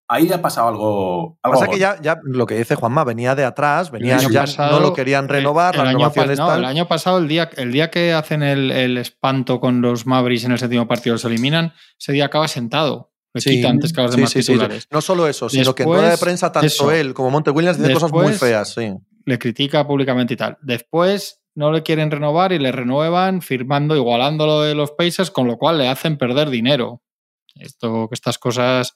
[0.08, 1.40] ahí ha pasado algo.
[1.42, 4.80] algo Pasa que ya, ya lo que dice Juanma, venía de atrás, venía ya no
[4.80, 8.98] lo querían renovar, el, año, el año pasado, el día, el día que hacen el,
[8.98, 13.12] espanto con los Mavericks en el séptimo partido, se eliminan, ese día acaba sentado.
[13.34, 14.88] Le quita antes que los demás titulares.
[14.90, 17.94] No solo eso, sino que en rueda de prensa, tanto él como Monte Williams dicen
[17.94, 18.74] cosas muy feas.
[18.74, 18.94] Sí.
[19.26, 20.58] Le critica públicamente y tal.
[20.62, 25.48] Después no le quieren renovar y le renuevan firmando, igualando lo de los Pacers, con
[25.48, 27.02] lo cual le hacen perder dinero.
[27.56, 28.96] Esto, que estas cosas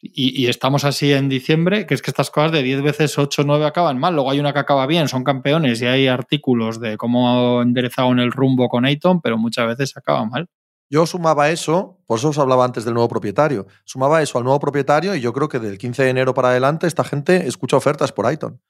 [0.00, 3.44] y, estamos así en diciembre, que es que estas cosas de 10 veces 8 o
[3.44, 4.14] 9 acaban mal.
[4.14, 8.20] Luego hay una que acaba bien, son campeones y hay artículos de cómo enderezado en
[8.20, 10.46] el rumbo con Ayton, pero muchas veces acaba mal.
[10.90, 14.58] Yo sumaba eso, por eso os hablaba antes del nuevo propietario, sumaba eso al nuevo
[14.58, 18.12] propietario y yo creo que del 15 de enero para adelante esta gente escucha ofertas
[18.12, 18.60] por Ayton.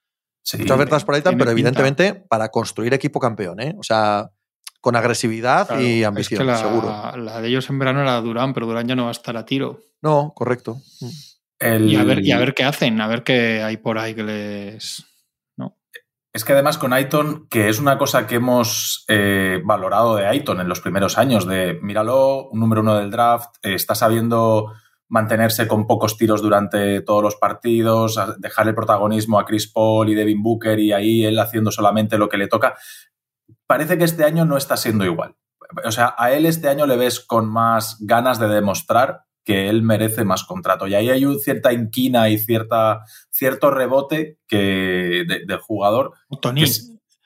[0.57, 3.75] Escucha ofertas por Ayton, pero evidentemente para construir equipo campeón, ¿eh?
[3.79, 4.31] O sea,
[4.81, 7.17] con agresividad y ambición, la, seguro.
[7.17, 9.45] La de ellos en verano era Durán, pero Durán ya no va a estar a
[9.45, 9.81] tiro.
[10.01, 10.81] No, correcto.
[11.61, 14.23] Y, a ver, y a ver qué hacen, a ver qué hay por ahí que
[14.23, 15.05] les.
[15.57, 15.77] ¿no?
[16.33, 20.61] Es que además con Aiton, que es una cosa que hemos eh, valorado de Aiton
[20.61, 24.73] en los primeros años, de míralo, un número uno del draft, eh, está sabiendo
[25.09, 30.15] mantenerse con pocos tiros durante todos los partidos, dejar el protagonismo a Chris Paul y
[30.15, 32.77] Devin Booker y ahí él haciendo solamente lo que le toca.
[33.67, 35.35] Parece que este año no está siendo igual.
[35.85, 39.83] O sea, a él este año le ves con más ganas de demostrar que él
[39.83, 40.87] merece más contrato.
[40.87, 46.13] Y ahí hay cierta inquina y cierta, cierto rebote que, del jugador.
[46.43, 46.65] Tony,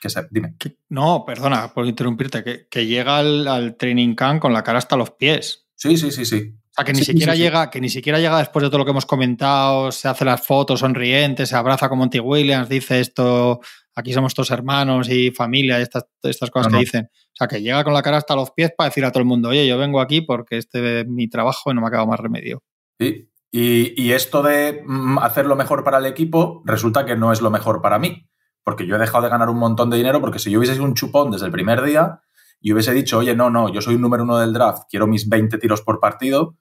[0.00, 0.56] que, dime.
[0.88, 5.66] no, perdona por interrumpirte, que, llega al, training camp con la cara hasta los pies.
[5.74, 6.54] Sí, sí, sí, sí.
[6.72, 8.92] O sea, que ni siquiera llega, que ni siquiera llega después de todo lo que
[8.92, 13.60] hemos comentado, se hace las fotos sonrientes, se abraza con Monty Williams, dice esto,
[13.94, 17.10] aquí somos todos hermanos y familia, estas, estas cosas que dicen.
[17.12, 19.26] O sea, que llega con la cara hasta los pies para decir a todo el
[19.26, 22.06] mundo, oye, yo vengo aquí porque este es mi trabajo y no me ha quedado
[22.06, 22.62] más remedio.
[22.98, 23.28] Sí.
[23.54, 27.50] Y, esto de mm, hacer lo mejor para el equipo resulta que no es lo
[27.50, 28.26] mejor para mí,
[28.64, 30.86] porque yo he dejado de ganar un montón de dinero, porque si yo hubiese sido
[30.86, 32.22] un chupón desde el primer día
[32.62, 35.28] y hubiese dicho, oye, no, no, yo soy un número uno del draft, quiero mis
[35.28, 36.56] 20 tiros por partido,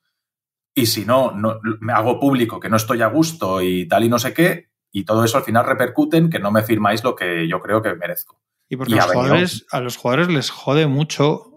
[0.73, 4.09] y si no, no me hago público que no estoy a gusto y tal y
[4.09, 7.15] no sé qué, y todo eso al final repercute en que no me firmáis lo
[7.15, 8.41] que yo creo que merezco.
[8.69, 11.51] Y porque los jugadores, a los jugadores les jode mucho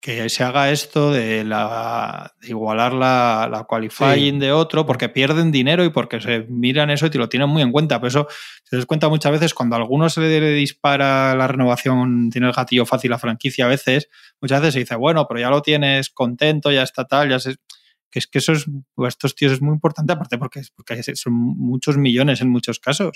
[0.00, 5.84] que se haga esto de, la, igualar la, la qualifying de otro, porque pierden dinero
[5.84, 8.00] y porque se miran eso y te lo tienen muy en cuenta.
[8.00, 8.28] Pero eso
[8.64, 12.54] se les cuenta muchas veces cuando a alguno se le dispara la renovación, tiene el
[12.54, 14.08] gatillo fácil la franquicia a veces,
[14.40, 17.56] muchas veces se dice, bueno, pero ya lo tienes contento, ya está tal, ya se
[18.10, 18.66] que es que eso es,
[19.06, 23.12] estos tíos es muy importante, aparte porque, porque son muchos millones en muchos casos.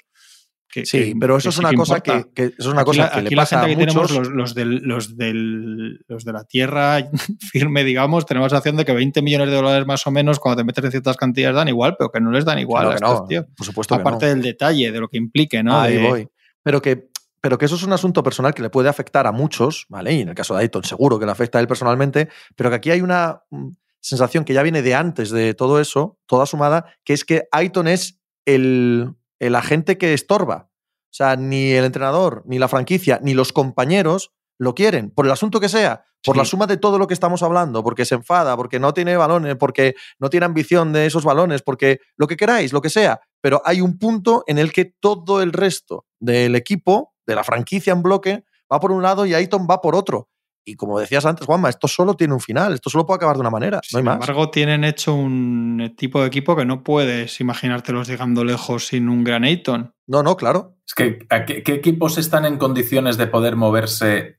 [0.69, 3.77] Que, sí, pero eso es una cosa que, es una cosa que le pasa gente
[3.77, 6.99] que tenemos los, los, del, los, del, los de la tierra
[7.53, 10.63] firme, digamos, tenemos la sensación de que 20 millones de dólares más o menos cuando
[10.63, 13.29] te metes en ciertas cantidades dan igual, pero que no les dan igual a estos
[13.29, 13.45] tíos.
[13.57, 15.81] Por supuesto Aparte del detalle, de lo que implique, ¿no?
[15.81, 16.29] Ahí voy.
[16.63, 17.09] Pero que
[17.45, 20.15] pero que eso es un asunto personal que le puede afectar a muchos, ¿vale?
[20.15, 22.77] Y en el caso de Ayton seguro que le afecta a él personalmente, pero que
[22.77, 23.69] aquí hay una mm,
[24.05, 27.89] sensación que ya viene de antes de todo eso, toda sumada, que es que Aiton
[27.89, 30.69] es el, el agente que estorba.
[30.71, 35.33] O sea, ni el entrenador, ni la franquicia, ni los compañeros lo quieren, por el
[35.33, 38.57] asunto que sea, por la suma de todo lo que estamos hablando, porque se enfada,
[38.57, 42.73] porque no tiene balones, porque no tiene ambición de esos balones, porque lo que queráis,
[42.73, 43.21] lo que sea.
[43.41, 47.93] Pero hay un punto en el que todo el resto del equipo, de la franquicia
[47.93, 50.29] en bloque, va por un lado y Aiton va por otro.
[50.65, 53.41] Y como decías antes, Juanma, esto solo tiene un final, esto solo puede acabar de
[53.41, 54.15] una manera, no hay más.
[54.15, 59.09] Sin embargo, tienen hecho un tipo de equipo que no puedes imaginártelos llegando lejos sin
[59.09, 59.95] un gran Ayton.
[60.07, 60.79] No, no, claro.
[60.87, 64.39] Es que, ¿qué, equipos están en condiciones de poder moverse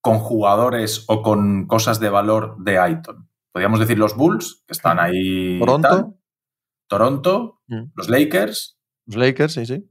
[0.00, 3.28] con jugadores o con cosas de valor de Ayton?
[3.52, 5.58] Podríamos decir los Bulls, que están ahí.
[5.60, 6.16] Toronto.
[6.88, 7.82] Toronto, mm.
[7.94, 8.78] los Lakers.
[9.06, 9.88] Los Lakers, sí, sí.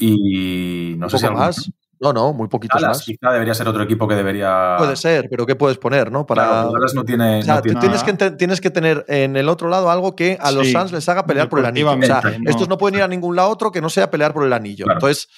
[0.00, 1.70] Y no sé si más.
[2.02, 3.04] No, no, muy poquitos Dallas más.
[3.06, 4.74] quizá debería ser otro equipo que debería.
[4.76, 6.26] Puede ser, pero ¿qué puedes poner, no?
[6.26, 6.42] Para...
[6.44, 7.38] Claro, Dallas no tiene.
[7.38, 9.90] O sea, no tú tiene- tienes que, ente- tienes que tener en el otro lado
[9.90, 11.90] algo que a los Sí, Suns les haga pelear por el anillo.
[11.92, 12.50] O sea, no.
[12.50, 14.84] estos no pueden ir a ningún lado otro que no sea pelear por el anillo.
[14.84, 14.98] Claro.
[14.98, 15.28] Entonces,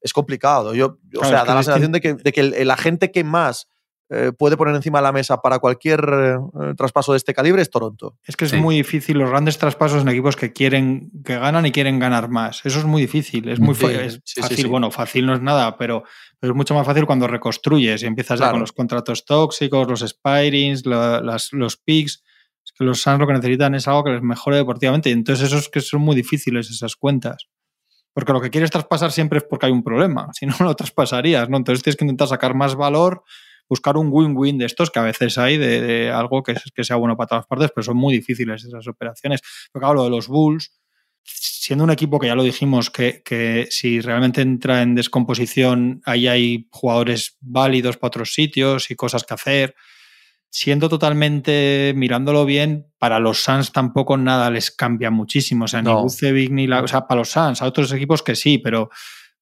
[0.00, 0.74] es complicado.
[0.74, 3.22] Yo, o Claro, sea, da la sensación de que, de que el, el agente que
[3.22, 3.68] más
[4.10, 7.70] eh, puede poner encima de la mesa para cualquier eh, traspaso de este calibre es
[7.70, 8.18] Toronto.
[8.24, 8.56] Es que es Sí.
[8.58, 12.60] muy difícil los grandes traspasos en equipos que quieren, que ganan y quieren ganar más.
[12.64, 13.48] Eso es muy difícil.
[13.48, 14.56] Es muy Sí, es sí, fácil.
[14.58, 14.66] sí.
[14.66, 16.04] Bueno, fácil no es nada, pero,
[16.38, 20.00] pero es mucho más fácil cuando reconstruyes y empiezas ya con los contratos tóxicos, los
[20.00, 22.22] spirings, la- las- los picks.
[22.64, 25.08] Es que los Suns lo que necesitan es algo que les mejore deportivamente.
[25.10, 27.48] Y entonces esos que son muy difíciles esas cuentas.
[28.12, 30.28] Porque lo que quieres traspasar siempre es porque hay un problema.
[30.34, 31.56] Si no, no lo traspasarías, ¿no?
[31.56, 33.22] Entonces tienes que intentar sacar más valor,
[33.68, 36.96] buscar un win-win de estos que a veces hay, de, de algo que, que sea
[36.96, 39.40] bueno para todas partes, pero son muy difíciles esas operaciones.
[39.72, 40.72] Pero claro, lo de los Bulls,
[41.22, 46.26] siendo un equipo que ya lo dijimos, que, que si realmente entra en descomposición, ahí
[46.28, 49.74] hay jugadores válidos para otros sitios y cosas que hacer.
[50.50, 55.64] Siendo totalmente, mirándolo bien, para los Suns tampoco nada les cambia muchísimo.
[55.64, 56.02] O sea, ni No.
[56.02, 56.82] Vucevic ni la.
[56.82, 58.88] O sea, para los Suns, a otros equipos que sí, pero,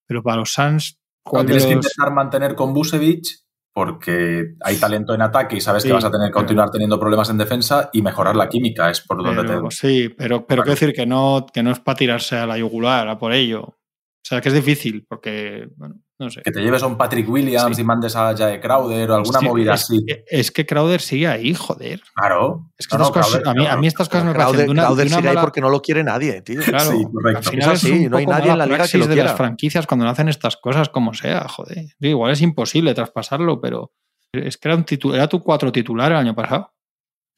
[0.07, 0.99] pero para los Suns.
[1.21, 3.42] ¿cuál de Tienes que los- intentar mantener con Busevich
[3.73, 6.69] porque hay talento en ataque y sabes Sí, que vas a tener que pero- continuar
[6.71, 9.75] teniendo problemas en defensa y mejorar la química es por donde Pero, te.
[9.75, 13.07] sí, pero, pero quiero decir que no, que no es para tirarse a la yugular,
[13.07, 13.61] a por ello.
[13.63, 16.41] O sea, que es difícil, porque, bueno, no sé.
[16.43, 17.81] Que te lleves a un Patrick Williams Sí.
[17.81, 20.05] y mandes a Jae Crowder o alguna Sí, movida es, así.
[20.27, 22.01] Es que Crowder sigue ahí, joder.
[22.15, 22.69] Claro.
[22.77, 24.45] Es que No, no, estas cosas, Crowder, a, mí, a mí estas cosas me Crowder,
[24.47, 26.61] parecen de una, Crowder de una sigue ahí mala- porque no lo quiere nadie, tío.
[26.61, 27.37] Claro, Sí, correcto.
[27.39, 29.13] al final Es así, un no hay poco nadie en la liga que lo de
[29.13, 29.29] quiera.
[29.29, 31.85] las franquicias cuando hacen estas cosas, como sea, joder.
[31.99, 33.91] Igual es imposible traspasarlo, pero
[34.33, 36.73] es que era, un titu- era tu cuatro titular el año pasado.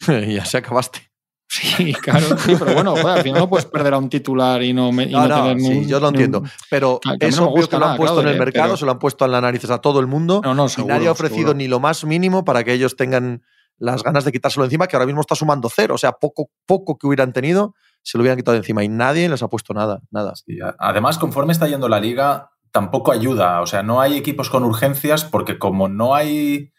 [0.07, 0.99] y ya se acabaste.
[1.47, 4.73] Sí, claro, sí, pero bueno, joder, al final no puedes perder a un titular y
[4.73, 6.39] no, me- y No, no no, tener sí, un- yo lo entiendo.
[6.39, 8.77] un- Pero mí no me gusta que lo han nada puesto en el mercado, pero-
[8.77, 10.41] se lo han puesto en las narices a todo el mundo.
[10.43, 11.57] No, no, y seguro, nadie ha ofrecido seguro.
[11.57, 13.43] ni lo más mínimo para que ellos tengan
[13.77, 15.95] las ganas de quitárselo encima, que ahora mismo está sumando cero.
[15.95, 19.41] O sea, poco, poco que hubieran tenido se lo hubieran quitado encima y nadie les
[19.43, 20.01] ha puesto nada.
[20.11, 20.33] nada.
[20.79, 23.61] Además, conforme está yendo la liga, tampoco ayuda.
[23.61, 26.71] O sea, no hay equipos con urgencias porque como no hay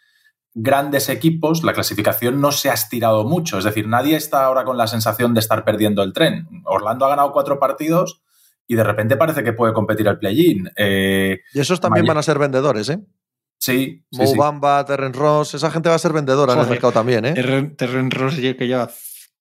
[0.59, 3.59] grandes equipos, la clasificación no se ha estirado mucho.
[3.59, 6.47] Es decir, nadie está ahora con la sensación de estar perdiendo el tren.
[6.65, 8.21] Orlando ha ganado cuatro partidos
[8.65, 10.71] y de repente parece que puede competir el play-in.
[10.75, 12.99] Eh, Y esos también van a ser vendedores, ¿eh?
[13.59, 14.37] sí, sí, Mo sí.
[14.37, 17.33] Bamba, Terren Ross, esa gente va a ser vendedora en el mercado también, ¿eh?
[17.33, 18.89] Terren, Terren Ross que lleva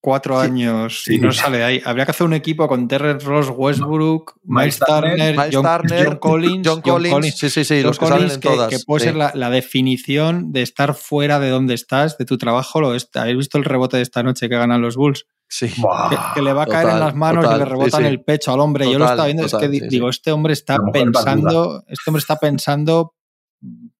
[0.00, 0.46] cuatro Sí.
[0.46, 1.14] años Sí.
[1.14, 1.82] y no sale de ahí.
[1.84, 6.06] Habría que hacer un equipo con Terren Ross, Westbrook, Miles Miles Turner, Miles John, Turner,
[6.06, 8.68] John Collins, John Collins, sí, sí, sí, John los que salen Collins, en que, todas.
[8.70, 9.06] que puede sí.
[9.06, 12.80] ser la, la definición de estar fuera de donde estás, de tu trabajo.
[12.80, 15.26] Lo es- ¿Habéis visto el rebote de esta noche que ganan los Bulls?
[15.48, 15.68] Sí.
[15.68, 18.12] Que, que le va a caer en las manos total, y le rebotan sí, sí.
[18.12, 18.90] el pecho al hombre.
[18.90, 19.88] Yo lo estaba viendo, es que di- sí, sí.
[19.90, 23.14] digo, este hombre está pensando, este hombre está pensando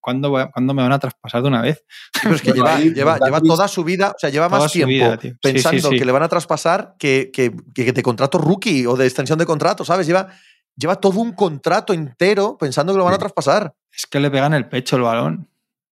[0.06, 1.84] ¿cuándo, cuándo me van a traspasar de una vez?
[2.22, 4.48] Pero es que Bueno, lleva, ahí, lleva, Bogdanovic- lleva toda su vida, o sea, lleva
[4.48, 5.32] más tiempo vida, tío.
[5.32, 5.98] Sí, pensando sí, sí.
[5.98, 9.46] que le van a traspasar que, que, que de contrato rookie o de extensión de
[9.46, 10.06] contrato, ¿sabes?
[10.06, 10.28] Lleva,
[10.76, 13.74] lleva todo un contrato entero pensando que lo van a traspasar.
[13.92, 15.48] Es que le pegan el pecho el balón.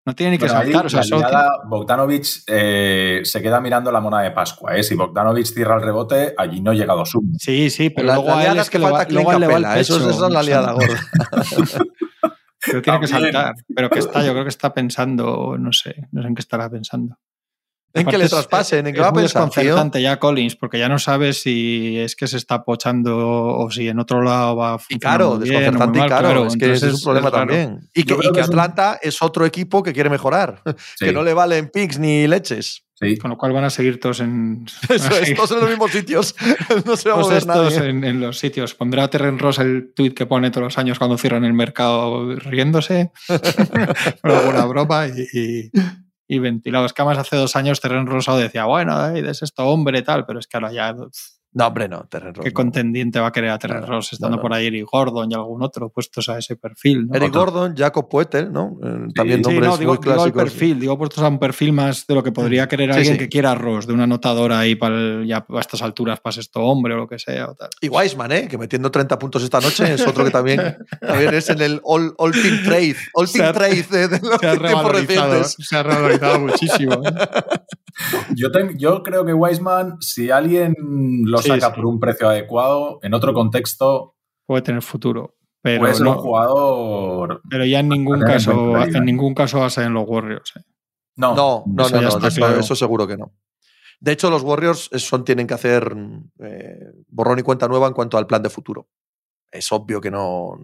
[0.06, 0.86] No tiene ni que saltar.
[0.86, 1.02] O sea,
[1.66, 4.76] Bogdanovic eh, se queda mirando la mona de Pascua.
[4.76, 4.84] ¿eh?
[4.84, 8.28] Si Bogdanovic cierra el rebote, allí no llega a dos Sí, sí, pero La- luego
[8.32, 9.80] la a él es que le falta va, luego a él le va el Capela,
[9.80, 10.12] eso es- pecho.
[10.18, 11.00] esa es la liada gorda.
[12.66, 13.56] Pero tiene que saltar.
[13.76, 16.70] Pero que está, yo creo que está pensando, no sé, no sé en qué estará
[16.70, 17.18] pensando.
[17.96, 20.80] En que le es- traspasen, en que es va a pensar, desconcertante ya Collins, porque
[20.80, 23.16] ya no sabes si es que se está pochando
[23.58, 26.10] o si en otro lado va a Y claro, funcionando bien o muy desconcertante y
[26.10, 27.90] caro, es que entonces ese es un problema también.
[27.94, 30.62] Y que, y es Atlanta es otro equipo que quiere mejorar,
[30.98, 32.84] Sí, que no le valen picks ni leches.
[33.00, 33.18] sí.
[33.18, 34.66] Con lo cual van a seguir todos en.
[34.90, 36.36] Eso es, todos en los mismos sitios.
[36.86, 37.90] No se va a todos mover estos nadie.
[37.90, 38.74] en, en los sitios.
[38.74, 43.12] Pondrá Terren Ross el tweet que pone todos los años cuando cierran el mercado riéndose.
[44.22, 45.72] con alguna broma y, y,
[46.28, 46.86] y ventilado.
[46.86, 50.26] Es que además hace dos años Terren Ross decía, bueno, eh, es esto hombre tal,
[50.26, 50.96] pero es que ahora ya.
[51.56, 52.54] No, hombre, no, Terren Ross, ¿Qué no.
[52.56, 54.42] contendiente va a querer a Terren No, Ross estando no, no.
[54.42, 57.08] por ahí Eric Gordon y algún otro puestos a ese perfil?
[57.08, 57.16] ¿no?
[57.16, 57.34] Eric.
[57.34, 58.78] Gordon, Jacob Poetel, ¿no?
[58.84, 60.44] Eh, También Sí, nombres no, digo, muy digo al clásicos.
[60.44, 63.20] perfil, digo puestos a un perfil más de lo que podría querer Sí, alguien sí.
[63.20, 66.40] que quiera a Ross, de una anotadora ahí para el- ya a estas alturas para
[66.40, 67.50] esto hombre o lo que sea.
[67.50, 67.70] O tal.
[67.82, 68.48] Y Wiseman, ¿eh?
[68.48, 70.60] que metiendo 30 puntos esta noche es otro que también,
[71.02, 72.96] también es en el All, all Team Trade.
[73.14, 75.68] All Se Team ha- Trade de, de los Se ha tiempos revalorizado, recientes.
[75.68, 76.94] se ha revalorizado muchísimo.
[76.94, 77.12] ¿eh?
[78.36, 80.76] Yo, ten- yo creo que Wiseman, si alguien
[81.26, 81.74] lo Sí, saca sí.
[81.76, 85.36] por un precio adecuado, en otro contexto, Puede tener futuro.
[85.62, 87.42] Pero, puede ser no- un jugador.
[87.50, 90.52] pero ya en ningún caso, en ningún caso va a ser en los Warriors.
[90.58, 90.62] ¿eh?
[91.16, 92.60] No, No, no, Eso no, ya no, está eso, claro.
[92.60, 93.32] eso seguro que no.
[94.02, 95.96] De hecho, los Warriors son, tienen que hacer
[96.40, 98.90] eh, borrón y cuenta nueva en cuanto al plan de futuro.
[99.50, 100.60] Es obvio que no,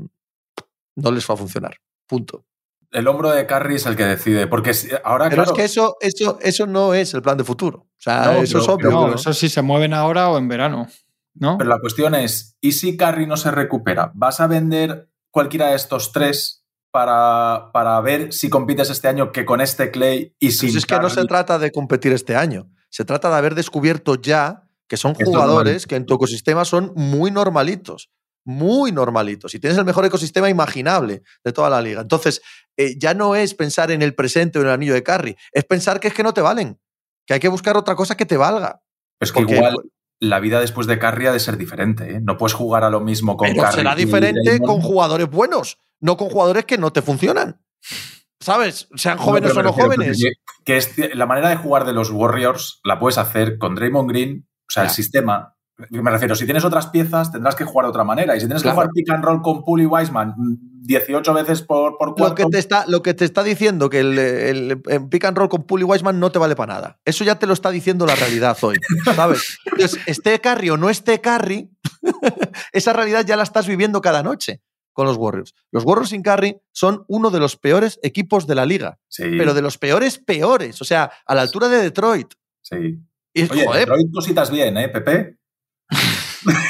[0.97, 1.77] no les va a funcionar.
[2.05, 2.43] Punto.
[2.91, 4.47] El hombro de Carry es el que decide.
[4.47, 4.71] Porque
[5.03, 7.79] ahora, Pero claro, es que eso, eso, eso no es el plan de futuro.
[7.79, 8.89] O sea, No, eso pero- es obvio.
[8.91, 10.87] No, eso sí se mueven ahora o en verano.
[11.35, 11.57] ¿No?
[11.57, 14.11] Pero la cuestión es, ¿y si Carry no se recupera?
[14.15, 19.45] ¿Vas a vender cualquiera de estos tres para, para ver si compites este año que
[19.45, 22.67] con este Clay y si es que no se trata de competir este año.
[22.89, 26.91] Se trata de haber descubierto ya que son Es jugadores que en tu ecosistema son
[26.95, 28.09] muy normalitos.
[28.49, 29.53] Muy normalitos.
[29.53, 32.01] Y tienes el mejor ecosistema imaginable de toda la liga.
[32.01, 32.41] Entonces,
[32.77, 35.37] eh, ya no es pensar en el presente o en el anillo de carry.
[35.51, 36.79] Es pensar que es que no te valen.
[37.27, 38.81] Que hay que buscar otra cosa que te valga.
[39.19, 39.75] Es que Porque- igual
[40.19, 42.15] la vida después de Carry ha de ser diferente.
[42.15, 42.19] ¿eh?
[42.21, 46.17] No puedes jugar a lo mismo con Pero Curry será diferente con jugadores buenos, no
[46.17, 47.61] con jugadores que no te funcionan.
[48.41, 48.87] ¿Sabes?
[48.95, 50.17] Sean jóvenes o no jóvenes.
[50.17, 50.31] Que,
[50.65, 54.47] que es- la manera de jugar de los Warriors la puedes hacer con Draymond Green,
[54.67, 54.93] o sea, el Ya.
[55.89, 58.35] Me refiero, si tienes otras piezas, tendrás que jugar de otra manera.
[58.35, 58.75] Y si tienes Claro.
[58.75, 62.35] que jugar pick and roll con Poole y Wiseman mm, 18 veces por, por Lo
[62.35, 65.47] que, te está, lo que te está diciendo que el, el- el pick and roll
[65.49, 66.99] con Puli Wiseman no te vale para nada.
[67.05, 68.77] Eso ya te lo está diciendo la realidad hoy,
[69.15, 69.57] ¿sabes?
[69.65, 71.69] Entonces, esté carry o no esté carry,
[72.73, 74.61] esa realidad ya la estás viviendo cada noche
[74.93, 75.53] con los Warriors.
[75.71, 79.53] Los Warriors sin carry son uno de los peores equipos de la liga, sí, pero
[79.53, 82.33] de los peores peores, o sea, a la altura de Detroit.
[82.61, 82.99] sí.
[83.31, 85.37] Y, Oye, joder, Detroit cositas bien, ¿eh, Pepe?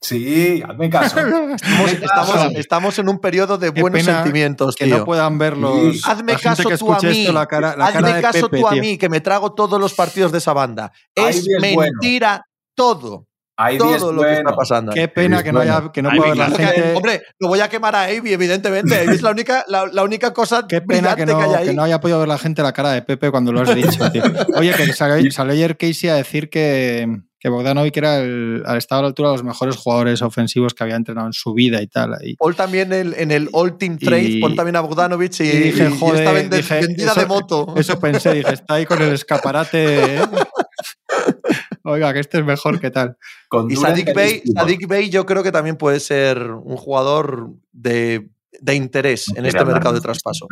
[0.00, 1.18] sí, hazme caso.
[1.18, 4.98] estamos, estamos- estamos en un periodo de Qué buenos pena sentimientos, que tío.
[4.98, 6.06] no puedan ver los.
[6.06, 7.20] Hazme caso que tú a mí.
[7.22, 8.82] esto, la cara, la cara Hazme de caso Pepe, tú a tío.
[8.82, 10.92] mí, que me trago todos los partidos de esa banda.
[11.14, 11.92] Es es bueno.
[11.92, 13.26] mentira todo.
[13.62, 14.38] Ivy todo es lo que bueno.
[14.38, 14.92] está pasando.
[14.92, 16.94] Qué pena que no, haya, que no pueda ver la que- gente.
[16.94, 19.04] hombre, lo voy a quemar a Ivy, evidentemente.
[19.04, 21.66] Ivy es la única, la, la única cosa Qué pena que no, hay ahí.
[21.66, 24.10] que no haya podido ver la gente la cara de Pepe cuando lo has dicho,
[24.10, 24.22] tío.
[24.56, 29.02] Oye, que salió, salió ayer Casey a decir que, que Bogdanovic era el, estaba a
[29.02, 32.12] la altura de los mejores jugadores ofensivos que había entrenado en su vida y tal.
[32.14, 32.36] ahí.
[32.36, 35.46] Paul también el- en el All Team Trade, Y- pon también a Bogdanovich y, y
[35.58, 37.74] dije, y- y joder, está vende- dije, vendida eso- de moto.
[37.76, 40.16] Eso pensé, dije, está ahí con el escaparate.
[40.16, 40.20] ¿eh?
[41.84, 43.16] Oiga, que este es mejor que tal.
[43.48, 44.42] Con Y Sadik pivot.
[44.54, 48.28] Sadik Bey yo creo que también puede ser un jugador de,
[48.60, 50.46] de interés en este mercado de traspaso.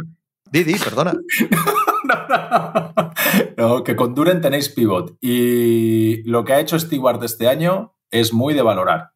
[0.50, 1.14] Didi, perdona.
[3.56, 5.16] no, que con Duren tenéis pivot.
[5.20, 9.11] Y lo que ha hecho Stewart este año es muy de valorar.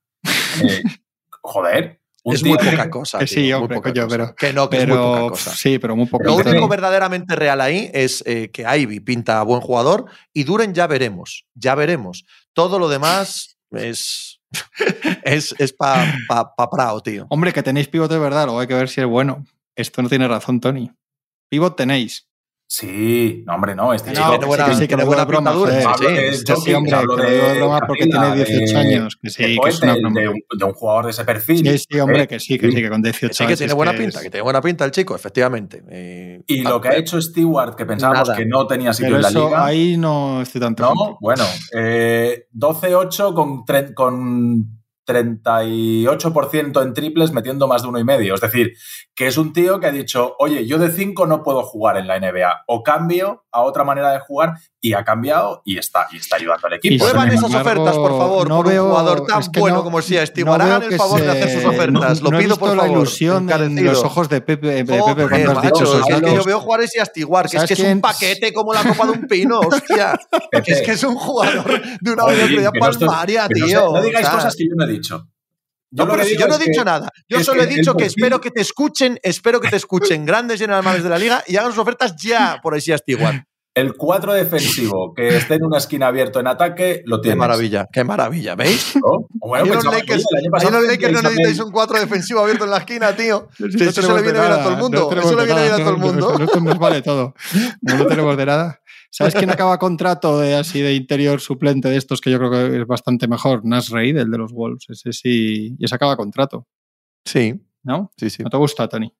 [0.62, 0.82] Eh,
[1.42, 2.00] joder.
[2.24, 3.18] Un es tío muy poca cosa.
[3.18, 4.16] que tío, sí, muy hombre, poca coño, cosa.
[4.16, 5.50] pero- que no, que es muy poca Pero cosa.
[5.56, 6.22] sí, pero muy poco.
[6.24, 10.44] Lo Pero- único verdaderamente real ahí es eh, que Ivy pinta a buen jugador y
[10.44, 12.24] Duren ya veremos, ya veremos.
[12.52, 14.40] Todo lo demás es,
[15.24, 17.26] es, es para pa, pa Prao, tío.
[17.30, 19.44] Hombre, que tenéis pivot de verdad, luego hay que ver si es bueno.
[19.76, 20.90] Esto no tiene razón, Tony.
[21.48, 22.28] Pivot tenéis.
[22.74, 23.92] Sí, no, hombre, no.
[23.92, 27.16] Este Sí, chico tiene buena- sí, que no buena broma, de sí, Sí, hombre, hablo
[27.16, 29.18] que lo de broma porque tiene 18 de- años.
[29.20, 30.20] Que sí, de que es una Poeltl, broma.
[30.22, 31.58] de, un, de un jugador de ese perfil.
[31.58, 32.28] Sí, sí, hombre, ¿eh?
[32.28, 34.24] que sí, que sí, que con 18 Sí que años tiene buena que pinta, es-
[34.24, 35.82] que tiene buena pinta el chico, efectivamente.
[35.90, 38.38] Eh, Y lo que ha hecho Stewart, que pensábamos Nada.
[38.38, 39.66] que no tenía sitio Pero en la eso, liga.
[39.66, 40.82] ahí no estoy tanto.
[40.82, 41.44] No, bueno,
[41.78, 48.34] eh, 12-8 con, tre- con 38% en triples metiendo más de uno y medio.
[48.34, 48.72] Es decir,
[49.14, 52.06] que es un tío que ha dicho, oye, yo de 5 no puedo jugar en
[52.06, 52.64] la NBA.
[52.66, 56.66] O cambio a otra manera de jugar y ha cambiado y está, y está ayudando
[56.66, 56.94] al equipo.
[56.94, 59.60] Y Prueban esas embargo, ofertas, por favor, no por veo- un jugador tan es que
[59.60, 60.62] bueno no- como sea no Stewart.
[60.64, 62.20] veo Hagan el favor de se- hacer sus ofertas.
[62.22, 62.96] no- Lo no he pido, por visto la favor.
[62.98, 66.20] ilusión en los ojos de Pepe, de Pepe Joder, cuando has macho, dicho esos es
[66.22, 68.00] que yo veo jugar ese Astiguar, que es ¿Sabes que es un quién?
[68.00, 70.18] paquete como la copa de un pino, hostia.
[70.50, 73.92] Pepe, es que es un jugador de una velocidad no palmaria, no tío.
[73.92, 74.92] No, digáis cosas que yo no he dicho.
[75.10, 77.10] No, lo pero que si yo no he dicho que- nada.
[77.28, 81.02] Yo solo he dicho que espero que te escuchen, espero que te escuchen grandes general
[81.02, 83.44] de la liga y hagan sus ofertas ya por ahí Astiguar.
[83.74, 87.38] El cuadro defensivo que esté en una esquina abierto en ataque, lo Qué tienes.
[87.38, 88.94] maravilla, qué maravilla, ¿veis?
[88.96, 89.26] ¿no?
[89.32, 90.44] Bueno, los pensaba, Lakers, ahí
[91.12, 93.48] los no necesitáis un 4 defensivo abierto en la esquina, tío.
[93.56, 95.08] Sí, Sí, eso se le viene de bien a nada, todo el mundo.
[95.08, 96.38] tenemos Eso le viene bien a nada, todo el no, no, mundo.
[96.38, 97.34] no, Esto nos vale todo.
[97.80, 98.80] No lo tenemos de nada.
[99.14, 102.80] ¿Sabes quién acaba contrato de así de interior suplente de estos que yo creo que
[102.80, 103.62] es bastante mejor?
[103.64, 104.86] Nas Reid, el de los Wolves.
[104.88, 105.76] Ese sí.
[105.78, 106.66] Y ese acaba contrato,
[107.26, 108.10] Sí, ¿no?
[108.16, 108.42] sí, sí.
[108.42, 109.12] ¿No te gusta, Tony?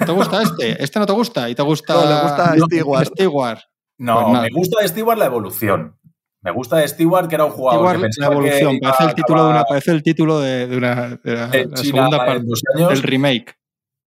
[0.00, 0.82] ¿No te gusta este?
[0.82, 1.50] ¿Este no te gusta?
[1.50, 1.94] ¿Y te gusta?
[1.94, 3.06] No, le gusta No, Stewart.
[3.08, 3.60] Stewart.
[3.98, 5.98] No, Pues me gusta de Stewart la evolución.
[6.42, 8.72] Me gusta de Stewart que era un jugador Stewart, que la evolución.
[8.74, 11.70] que Parece el título de una, parece el título de, de una de la, en
[11.72, 12.44] la segunda parte
[12.88, 13.54] del remake.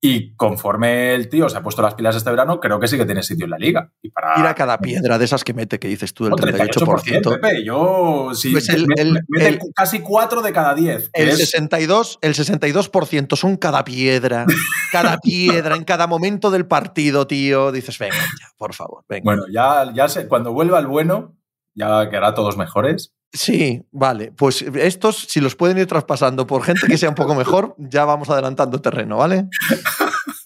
[0.02, 3.06] Y conforme el tío se ha puesto las pilas este verano, creo que sí que
[3.06, 3.92] tiene sitio en la liga.
[4.02, 7.32] Y para Tira cada piedra de esas que mete, que dices tú, del No, 38%.
[7.42, 7.66] Pepe.
[7.66, 11.10] Yo, sí, Pues el- el- me- mete el- casi 4 de cada 10.
[11.12, 14.46] que El es- 62, el 62% son cada piedra,
[14.94, 17.74] cada piedra, en cada momento del partido, tío.
[17.74, 19.24] Dices, venga, ya, por favor, venga.
[19.26, 21.36] Bueno, ya, ya sé, cuando vuelva el bueno,
[21.76, 23.14] ya que hará todos mejores.
[23.32, 24.32] Sí, vale.
[24.32, 28.06] Pues estos, si los pueden ir traspasando por gente que sea un poco mejor, ya
[28.06, 29.48] vamos adelantando terreno, ¿vale?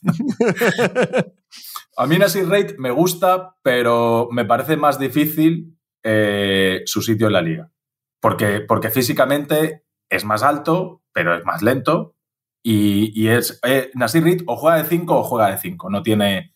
[1.95, 7.33] A mí Nasir Reid me gusta, pero me parece más difícil eh, su sitio en
[7.33, 7.71] la liga.
[8.19, 12.15] Porque, porque físicamente es más alto, pero es más lento.
[12.65, 13.59] Y, es.
[13.63, 15.89] Eh, Nasir Reid o juega de 5 o juega de 5.
[15.89, 16.55] No tiene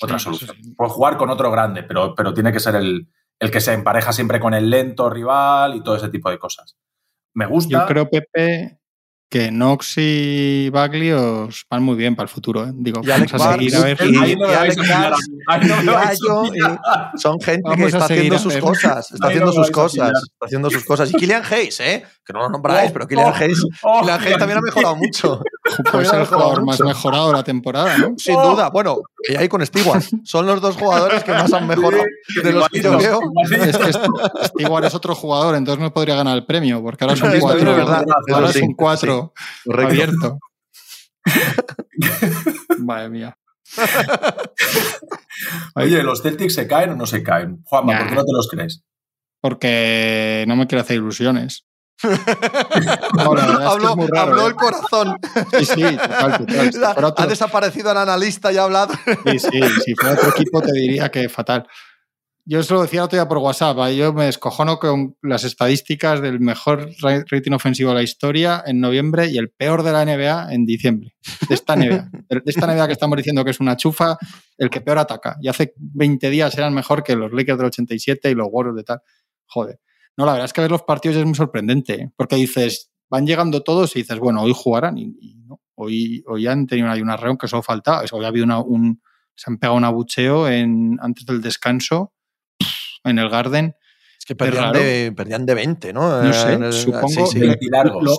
[0.00, 0.56] otra solución.
[0.76, 3.08] Puede jugar con otro grande, pero, pero tiene que ser el,
[3.40, 6.76] el que se empareja siempre con el lento rival y todo ese tipo de cosas.
[7.34, 7.80] Me gusta.
[7.80, 8.78] Yo creo, Pepe,
[9.30, 12.64] que Nox y Bagley os van muy bien para el futuro.
[12.64, 12.72] ¿eh?
[12.74, 13.98] Digo, vamos a seguir a ver.
[17.16, 19.12] son gente que está haciendo sus cosas.
[19.12, 20.10] Está haciendo sus cosas.
[20.10, 21.12] Está haciendo sus cosas.
[21.12, 22.04] Y Killian Hayes, ¿eh?
[22.24, 25.42] que no lo nombráis, oh, pero Killian oh, Hayes, oh, Hayes también ha mejorado mucho.
[25.90, 28.14] Puede ser el jugador más mejorado de la temporada, ¿no?
[28.16, 28.70] Sin duda.
[28.70, 28.98] Bueno,
[29.28, 30.02] y ahí con Stewart.
[30.24, 32.04] Son los dos jugadores que más han mejorado
[32.42, 33.20] de los que yo veo.
[33.66, 37.32] Es que Stewart es otro jugador, entonces no podría ganar el premio, porque ahora son
[37.40, 37.76] cuatro.
[37.76, 39.32] Verdad, ahora son cuatro
[39.72, 40.38] abierto.
[42.78, 43.38] Madre mía.
[45.74, 47.62] Oye, ¿los Celtics se caen o no se caen?
[47.64, 48.82] Juanma, ¿por qué no te los crees?
[49.40, 51.67] Porque no me quiero hacer ilusiones.
[53.18, 55.18] habló, el corazón.
[55.58, 57.14] Sí, sí, total, total.
[57.16, 58.94] Ha desaparecido el analista y ha hablado.
[59.26, 61.66] Sí, sí, si fuera otro equipo te diría que fatal.
[62.50, 63.76] Yo se lo decía otro día por WhatsApp.
[63.90, 69.26] Yo me escojono con las estadísticas del mejor rating ofensivo de la historia en noviembre
[69.26, 71.14] y el peor de la NBA en diciembre.
[71.46, 72.08] De esta NBA.
[72.30, 74.16] De esta NBA que estamos diciendo que es una chufa,
[74.56, 75.36] el que peor ataca.
[75.42, 78.84] Y hace 20 días eran mejor que los Lakers del 87 y los Warriors de
[78.84, 79.02] tal.
[79.44, 79.78] Joder.
[80.18, 81.94] No, la verdad es que ver los partidos es muy sorprendente.
[81.94, 82.10] ¿eh?
[82.16, 84.98] Porque dices, van llegando todos y dices, bueno, hoy jugarán.
[84.98, 85.14] Y,
[85.46, 85.60] no.
[85.76, 88.02] Hoy, hoy han tenido ahí una reunión que solo faltaba.
[88.10, 89.00] Hoy ha habido un.
[89.36, 92.12] Se han pegado un abucheo en, antes del descanso
[93.04, 93.76] en el Garden.
[94.18, 96.20] Es que perdían, de, perdían de 20, ¿no?
[96.20, 97.26] No sé, supongo.
[97.28, 97.40] Sí,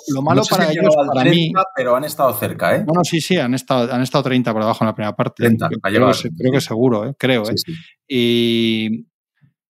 [0.07, 1.51] Lo, malo para ellos, para 30, mí.
[1.75, 2.83] Pero han estado cerca, ¿eh?
[2.85, 5.43] Bueno, sí, sí, han estado, han estado 30 por debajo en la primera parte.
[5.43, 7.15] 30, creo, creo, que seguro, ¿eh?
[7.19, 7.43] creo.
[7.49, 7.55] ¿eh?
[8.07, 9.08] Y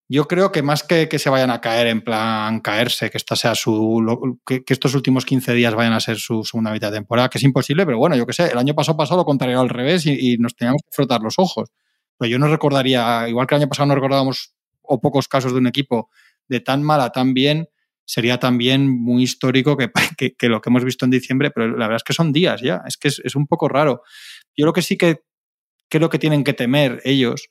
[0.10, 3.36] yo creo que más que que se vayan a caer en plan caerse, que esta
[3.36, 7.30] sea su que, estos últimos 15 días vayan a ser su segunda mitad de temporada,
[7.30, 9.70] que es imposible, pero bueno, yo qué sé, el año pasado pasado lo contrario al
[9.70, 11.70] revés y, y, nos teníamos que frotar los ojos.
[12.18, 15.60] Pero yo no recordaría, igual que el año pasado no recordábamos o pocos casos de
[15.60, 16.10] un equipo
[16.48, 17.70] de tan mal a tan bien,
[18.10, 19.78] sería también muy histórico
[20.18, 22.62] que, que, lo que hemos visto en diciembre, pero la verdad es que son días
[22.62, 24.02] ya, es que es, un poco raro.
[24.58, 25.22] Yo lo que sí que
[25.88, 27.50] creo que tienen que temer ellos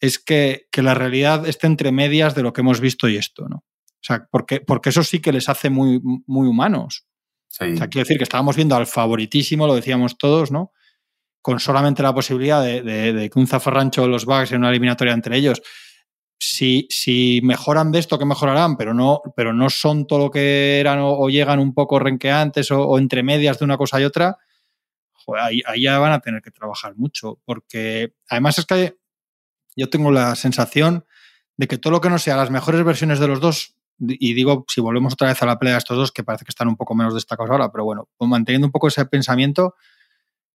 [0.00, 3.48] es que, que, la realidad esté entre medias de lo que hemos visto y esto,
[3.48, 3.56] ¿no?
[3.56, 7.06] O sea, porque, porque eso sí que les hace muy, muy humanos.
[7.50, 10.72] O sea, quiero decir que estábamos viendo al favoritísimo, lo decíamos todos, ¿no?
[11.42, 15.14] Con solamente la posibilidad de, de que un zafarrancho de los Bucks en una eliminatoria
[15.14, 15.62] entre ellos
[16.40, 20.78] si, si, mejoran de esto, que mejorarán, pero no, pero no son todo lo que
[20.78, 24.38] eran o, llegan un poco renqueantes o, o, entre medias de una cosa y otra,
[25.36, 27.40] ahí, ya van a tener que trabajar mucho.
[27.44, 28.97] Porque además es que
[29.78, 31.04] yo tengo la sensación
[31.56, 34.64] de que todo lo que no sea las mejores versiones de los dos, y digo,
[34.68, 36.76] si volvemos otra vez a la pelea de estos dos, que parece que están un
[36.76, 39.74] poco menos destacados ahora, pero bueno, pues manteniendo un poco ese pensamiento,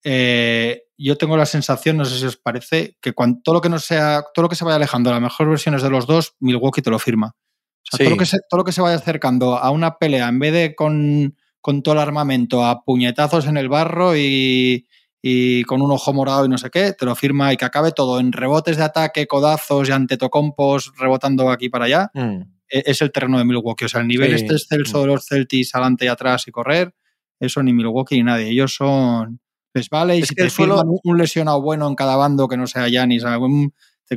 [0.04, 3.68] eh, yo tengo la sensación, no sé si os parece, que cuando, todo lo que
[3.68, 6.82] no sea, todo lo que se vaya alejando, las mejores versiones de los dos, Milwaukee
[6.82, 7.34] te lo firma.
[7.90, 10.52] todo, lo que se, todo lo que se vaya acercando a una pelea, en vez
[10.52, 14.86] de con, con todo el armamento, a puñetazos en el barro y,
[15.22, 17.92] y, con un ojo morado y no sé qué, te lo firma y que acabe
[17.92, 22.10] todo en rebotes de ataque, codazos y antetocompos rebotando aquí para allá.
[22.14, 22.42] Mm.
[22.70, 23.86] E, es el terreno de Milwaukee.
[23.86, 25.00] O sea, el nivel este excelso mm.
[25.00, 26.94] de los Celtics adelante y atrás y correr,
[27.40, 28.50] eso ni Milwaukee ni nadie.
[28.50, 29.40] Ellos son
[29.72, 30.82] pues vale, y si te suelo...
[31.04, 33.22] un lesionado bueno en cada bando que no sea Yanis,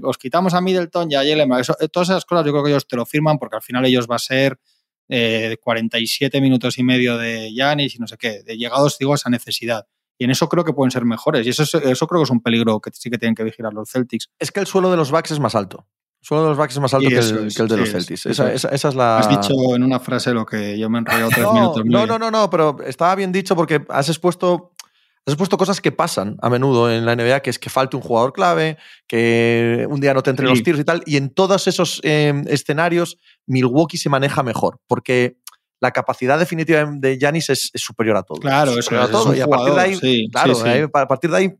[0.01, 2.87] os quitamos a Middleton y a Yelema, eh, todas esas cosas yo creo que ellos
[2.87, 4.57] te lo firman porque al final ellos va a ser
[5.09, 9.15] eh, 47 minutos y medio de Yanis y no sé qué, de llegados digo a
[9.15, 9.85] esa necesidad.
[10.21, 11.47] Y en eso creo que pueden ser mejores.
[11.47, 13.89] Y eso, eso creo que es un peligro que sí que tienen que vigilar los
[13.89, 14.29] Celtics.
[14.37, 15.87] Es que el suelo de los Bucks es más alto.
[16.21, 18.27] El suelo de los Bucks es más alto que el, que el, de los Celtics.
[18.27, 19.17] Esa, esa, es la...
[19.17, 21.85] Has dicho en una frase lo que yo me he enrollado tres minutos.
[21.85, 24.73] No, no, no, no, pero estaba bien dicho porque has expuesto
[25.25, 28.01] Has puesto cosas que pasan a menudo en la NBA, que es que falte un
[28.01, 31.03] jugador clave, que un día no te entre los tiros y tal.
[31.05, 35.37] Y en todos esos em, escenarios, Milwaukee se maneja mejor, porque
[35.81, 38.39] la capacidad definitiva de Yanis es, superior a todo.
[38.39, 39.35] Claro, es superior a todo.
[39.35, 40.53] y a partir de ahí, claro,
[40.93, 41.53] a partir de ahí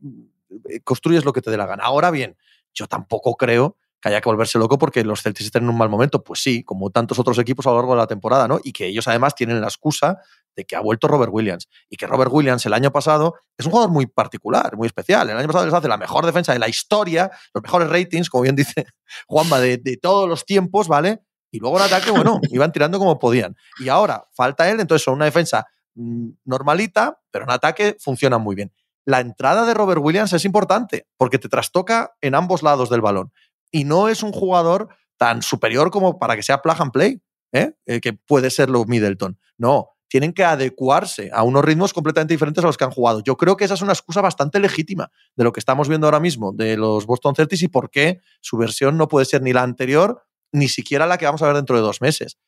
[0.70, 1.82] eh, construyes lo que te dé la gana.
[1.84, 2.36] Ahora bien,
[2.72, 5.88] yo tampoco creo que haya que volverse loco porque los Celtics estén en un mal
[5.88, 6.22] momento.
[6.22, 8.60] Pues sí, como tantos otros equipos a lo largo de la temporada, ¿no?
[8.62, 10.18] Y que ellos además tienen la excusa
[10.54, 11.68] de que ha vuelto Robert Williams.
[11.90, 15.30] Y que Robert Williams el año pasado es un jugador muy particular, muy especial.
[15.30, 18.42] El año pasado les hace la mejor defensa de la historia, los mejores ratings, como
[18.42, 18.86] bien dice
[19.26, 21.22] Juanma, de, de todos los tiempos, ¿vale?
[21.52, 23.56] Y luego en ataque, bueno, iban tirando como podían.
[23.78, 28.56] Y ahora falta él, entonces son una defensa mm, normalita, pero en ataque funciona muy
[28.56, 28.72] bien.
[29.04, 33.32] la entrada de Robert Williams es importante porque te trastoca en ambos lados del balón.
[33.70, 37.22] Y no es un jugador tan superior como para que sea plug and play,
[37.52, 37.74] ¿eh?
[37.86, 39.38] Eh, que puede ser lo Middleton.
[39.58, 43.22] No, tienen que adecuarse a unos ritmos completamente diferentes a los que han jugado.
[43.22, 46.20] Yo creo que esa es una excusa bastante legítima de lo que estamos viendo ahora
[46.20, 49.62] mismo de los Boston Celtics y por qué su versión no puede ser ni la
[49.62, 50.22] anterior
[50.52, 52.38] ni siquiera la que vamos a ver dentro de dos meses.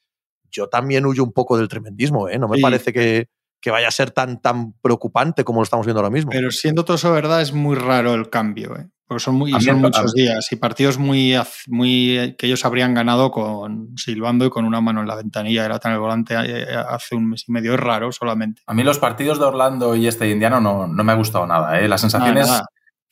[0.51, 2.39] Yo también huyo un poco del tremendismo, ¿eh?
[2.39, 3.29] No me parece que,
[3.61, 6.31] que vaya a ser tan, tan preocupante como lo estamos viendo ahora mismo.
[6.31, 8.89] Pero siendo todo eso verdad, es muy raro el cambio, ¿eh?
[9.07, 11.35] porque son, muy, son muchos días y partidos muy,
[11.67, 15.81] muy que ellos habrían ganado con silbando y con una mano en la ventanilla la
[15.83, 17.75] en el volante eh, eh, hace un mes y medio.
[17.75, 18.63] Es raro solamente.
[18.67, 21.79] A mí los partidos de Orlando y este Indiano no, no me ha gustado nada.
[21.81, 21.89] ¿eh?
[21.89, 22.51] La sensación es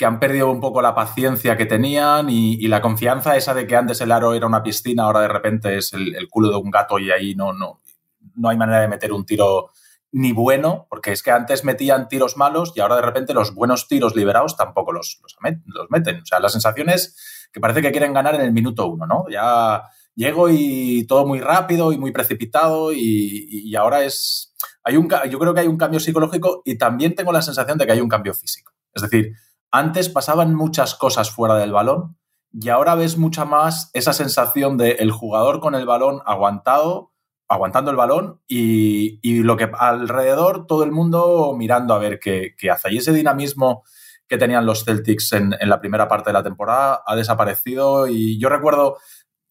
[0.03, 3.77] que han perdido un poco la paciencia que tenían y, la confianza esa de que
[3.77, 6.99] antes el aro era una piscina, ahora de repente es el, culo de un gato
[6.99, 7.81] y ahí no, no,
[8.35, 9.71] no hay manera de meter un tiro
[10.11, 13.87] ni bueno, porque es que antes metían tiros malos y ahora de repente los buenos
[13.87, 15.37] tiros liberados tampoco los, los,
[15.89, 16.23] meten.
[16.23, 19.27] O sea, la sensación es que parece que quieren ganar en el minuto uno, ¿no?
[19.31, 19.85] Ya
[20.17, 24.53] llego y todo muy rápido y muy precipitado y, ahora es...
[24.83, 27.87] Hay un, yo creo que hay un cambio psicológico y también tengo la sensación de
[27.87, 28.73] que hay un cambio físico.
[28.93, 29.33] Es decir,
[29.73, 32.17] antes pasaban muchas cosas fuera del balón
[32.53, 37.13] y ahora ves mucha más esa sensación de el jugador con el balón aguantado
[37.53, 42.93] aguantando el balón y, lo que alrededor todo el mundo mirando a ver qué, hace.
[42.93, 43.85] Y ese dinamismo
[44.27, 48.49] que tenían los Celtics en, la primera parte de la temporada ha desaparecido y yo
[48.49, 48.97] recuerdo,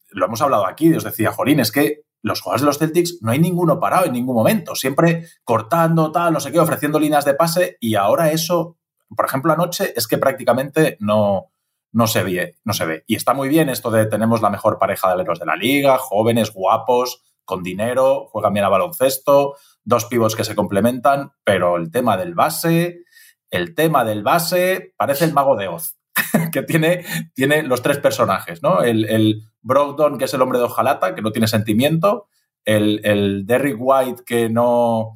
[0.09, 3.32] lo hemos hablado aquí, os decía, Jolín, es que los jugadores de los Celtics no
[3.32, 7.36] hay ninguno parado en ningún momento, siempre cortando, tal, no sé qué, ofreciendo líneas de
[7.36, 8.78] pase y ahora eso,
[9.16, 11.51] por ejemplo, anoche es que prácticamente no,
[11.91, 13.03] no se ve, no se ve.
[13.07, 15.97] Y está muy bien esto de tenemos la mejor pareja de los de la liga,
[15.97, 21.91] jóvenes, guapos, con dinero, juegan bien a baloncesto, dos pivos que se complementan, pero el
[21.91, 23.03] tema del base,
[23.49, 25.97] el tema del base parece el mago de Oz,
[26.53, 27.03] que tiene,
[27.34, 28.82] tiene los tres personajes, ¿no?
[28.82, 32.28] El, el Brogdon, que es el hombre de hojalata, que no tiene sentimiento,
[32.64, 35.14] el, el Derrick White, que no,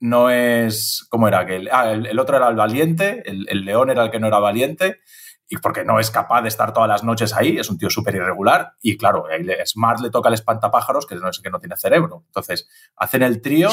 [0.00, 1.06] no es.
[1.08, 1.46] ¿Cómo era?
[1.46, 4.38] Que ah, el, otro era el valiente, el, el, león era el que no era
[4.38, 5.00] valiente,
[5.48, 8.14] y porque no es capaz de estar todas las noches ahí, es un tío súper
[8.14, 9.24] irregular y claro,
[9.64, 12.24] Smart le toca el espantapájaros que no es que no tiene cerebro.
[12.26, 13.70] Entonces, hacen el trío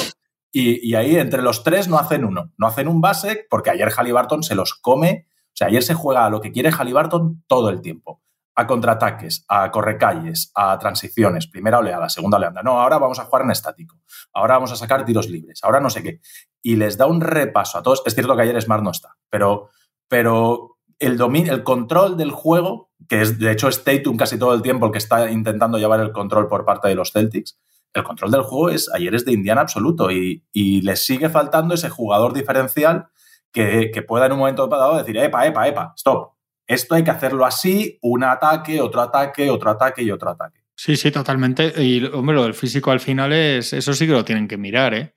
[0.51, 4.41] y, ahí entre los tres no hacen uno, no hacen un base porque ayer Halliburton
[4.41, 7.82] se los come, o sea, ayer se juega a lo que quiere Halliburton todo el
[7.82, 8.21] tiempo,
[8.56, 12.64] a contraataques, a correcalles, a transiciones, primera oleada, segunda oleada.
[12.64, 13.97] No, ahora vamos a jugar en estático,
[14.34, 16.22] ahora vamos a sacar tiros libres, ahora no sé qué.
[16.62, 18.01] Y les da un repaso a todos.
[18.06, 19.70] Es cierto que ayer Smart no está, pero,
[20.08, 24.86] pero el, el control del juego, que es de hecho Statum casi todo el tiempo
[24.86, 27.60] el que está intentando llevar el control por parte de los Celtics,
[27.93, 31.76] el control del juego es ayer es de Indiana absoluto y, y les sigue faltando
[31.76, 33.08] ese jugador diferencial
[33.56, 36.35] que, pueda en un momento dado decir, epa, epa, epa, stop.
[36.68, 40.61] Esto hay que hacerlo así, un ataque, otro ataque, otro ataque y otro ataque.
[40.76, 41.74] Sí, sí, totalmente.
[41.82, 44.93] Y, hombre, lo del físico al final es, eso sí que lo tienen que mirar,
[44.93, 45.16] ¿eh?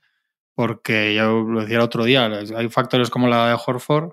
[0.54, 4.12] Porque ya lo decía el otro día, hay factores como la de Horford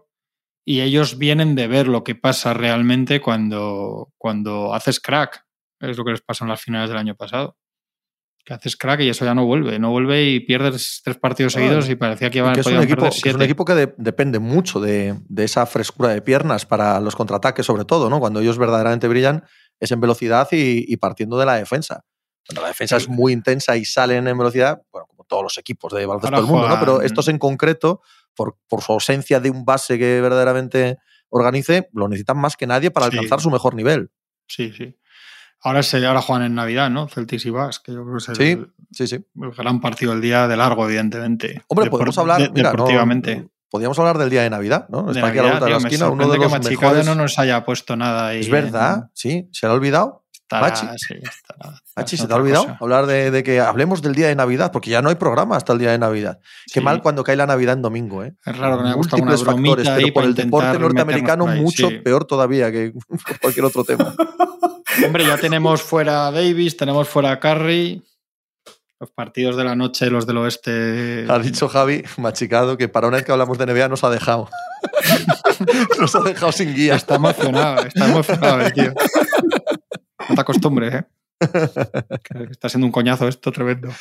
[0.64, 5.46] y ellos vienen de ver lo que pasa realmente cuando, cuando haces crack.
[5.80, 7.58] Es lo que les pasó en las finales del año pasado.
[8.46, 9.80] Que haces crack y eso ya no vuelve.
[9.80, 13.34] No vuelve y pierdes tres partidos seguidos y parecía que iban a un equipo, Es
[13.34, 18.08] un equipo que depende mucho de, esa frescura de piernas para los contraataques, sobre todo,
[18.08, 18.20] ¿no?
[18.20, 19.44] Cuando ellos verdaderamente brillan
[19.80, 22.06] es en velocidad y, partiendo de la defensa.
[22.48, 25.92] Cuando la defensa es muy intensa y salen en velocidad, bueno, como todos los equipos
[25.92, 26.80] de baloncesto del mundo, ¿no?
[26.80, 28.02] Pero estos en concreto
[28.36, 30.98] por, su ausencia de un base que verdaderamente
[31.30, 34.12] organice, lo necesitan más que nadie para alcanzar su mejor nivel.
[34.48, 34.96] Sí, sí.
[35.66, 37.08] Ahora, se, ahora juegan en Navidad, ¿no?
[37.08, 39.26] Celtics y Bas, que yo creo que es el, sí, sí, sí.
[39.42, 41.64] el gran partido del día de largo, evidentemente.
[41.68, 42.54] Hombre, podemos hablar.
[42.54, 43.50] deportivamente.
[43.72, 45.10] podríamos hablar del día de Navidad, ¿no?
[45.10, 47.04] Está aquí a la vuelta de la esquina, uno de los que mejores...
[47.08, 48.42] no nos haya puesto nada ahí.
[48.42, 50.22] Es verdad, sí, se ha olvidado.
[50.52, 50.86] Machi,
[52.06, 54.72] sí, ¿se te ha olvidado hablar de, que hablemos del día de Navidad?
[54.72, 56.40] Porque ya no hay programa hasta el día de Navidad.
[56.72, 58.36] Qué mal cuando cae la Navidad en domingo, ¿eh?
[58.46, 62.72] Es raro que me gusta una factores, pero por el deporte norteamericano mucho peor todavía
[62.72, 62.94] que
[63.42, 64.14] cualquier otro tema.
[65.04, 68.02] Hombre, ya tenemos fuera a Davis, tenemos fuera a Curry.
[69.00, 71.26] Los partidos de la noche, los del oeste.
[71.28, 74.50] Ha dicho Javi, machicado, que para una vez que hablamos de NBA nos ha dejado.
[76.00, 76.96] nos ha dejado sin guía.
[76.96, 78.94] Está emocionado, está emocionado el tío.
[80.30, 81.06] No te acostumbres, ¿eh?
[82.52, 83.90] está siendo un coñazo esto tremendo.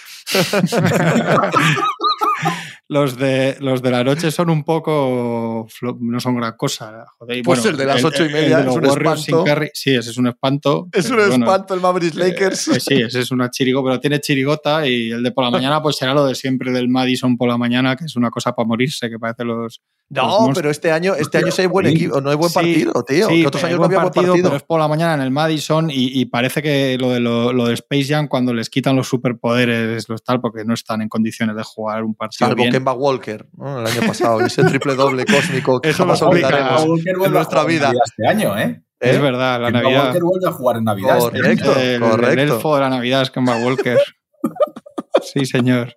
[2.88, 5.66] los de, los de la noche son un poco.
[6.00, 7.06] No son gran cosa.
[7.18, 7.42] Joder.
[7.42, 9.44] Pues el de las ocho y media es un espanto.
[9.72, 10.88] sí, ese es un espanto.
[10.92, 12.68] Es un espanto el Mavericks eh, Lakers.
[12.68, 14.86] Eh, sí, ese es una chirigo, pero tiene chirigota.
[14.86, 17.56] Y el de por la mañana, pues será lo de siempre del Madison por la
[17.56, 19.80] mañana, que es una cosa para morirse, que parece los.
[20.10, 23.28] No, pero este año, este año sí hay buen equipo, no hay buen partido, tío.
[23.28, 24.50] Sí, otros años no había partido, buen partido.
[24.50, 27.74] Pero es por la mañana en el Madison y, parece que lo de, lo, de
[27.74, 31.62] Space Jam, cuando les quitan los superpoderes, los tal, porque no están en condiciones de
[31.62, 32.48] jugar un partido.
[32.48, 32.72] Salvo bien.
[32.72, 33.80] Kemba Walker, ¿no?
[33.80, 37.92] el año pasado, ese triple doble cósmico que Eso jamás lo olvidaremos en nuestra vida.
[38.04, 38.82] Este año, ¿eh?
[39.00, 40.04] Es verdad, la Kemba Navidad.
[40.06, 41.18] Walker vuelve a jugar en Navidad.
[41.18, 41.42] este año.
[41.42, 42.32] Correcto, el, correcto.
[42.32, 43.98] el elfo de la Navidad es Kemba Walker.
[45.22, 45.94] Sí, señor.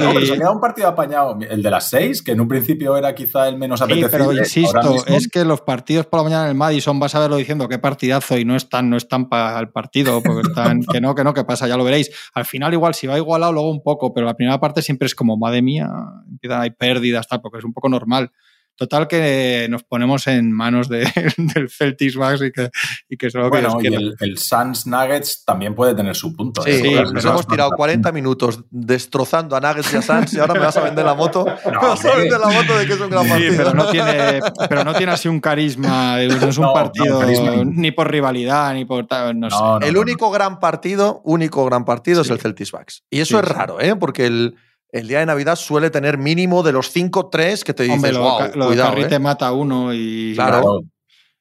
[0.00, 1.38] No, pero se queda un partido apañado.
[1.48, 4.10] El de las seis, que en un principio era quizá el menos Sí, apetecible.
[4.10, 7.20] pero ahora insisto, es que los partidos por la mañana en el Madison vas a
[7.20, 11.00] verlo diciendo qué partidazo y no están, no están para el partido, porque están, que
[11.00, 12.10] no, que no, que pasa, ya lo veréis.
[12.34, 15.14] Al final, igual, si va igualado, luego un poco, pero la primera parte siempre es
[15.14, 15.88] como, madre mía,
[16.30, 18.30] empiezan hay pérdidas, tal, porque es un poco normal.
[18.76, 22.70] Total que nos ponemos en manos de- del Celtics Bucks y que,
[23.08, 26.36] y que solo que Bueno, Dios y el, el Suns Nuggets también puede tener su
[26.36, 26.62] punto.
[26.62, 26.80] Sí, ¿eh?
[26.82, 30.54] sí, nos hemos tirado van 40 minutos destrozando a Nuggets y a Suns y ahora
[30.54, 31.44] me vas a vender la moto.
[31.64, 33.54] me vas a vender la moto de que es un gran Sí, partido.
[33.56, 37.18] pero no tiene, pero no tiene así un carisma, no es un No, no, partido
[37.20, 37.52] carisma.
[37.64, 39.56] ni por rivalidad, ni por tal, no, sé.
[39.56, 43.04] No, no, el no, único gran partido, único gran partido es el Celtics Bucks.
[43.10, 43.96] Y eso Sí, es raro, ¿eh?
[43.96, 44.56] Porque el,
[44.92, 48.20] el día de Navidad suele tener mínimo de los 5-3 que te dices, Hombre, lo,
[48.20, 49.08] wow, lo cuidado, Curry ¿eh?
[49.08, 50.82] te mata a uno y Claro.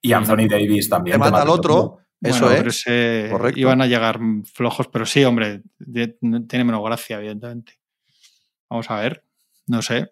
[0.01, 1.15] Y Anthony Davis también.
[1.15, 1.99] te mata al otro.
[2.21, 2.83] Eso es.
[3.31, 3.59] correcto.
[3.59, 4.19] iban a llegar
[4.51, 5.61] flojos, pero sí, hombre,
[5.93, 7.73] tiene menos gracia, evidentemente.
[8.69, 9.23] Vamos a ver,
[9.67, 10.11] no sé.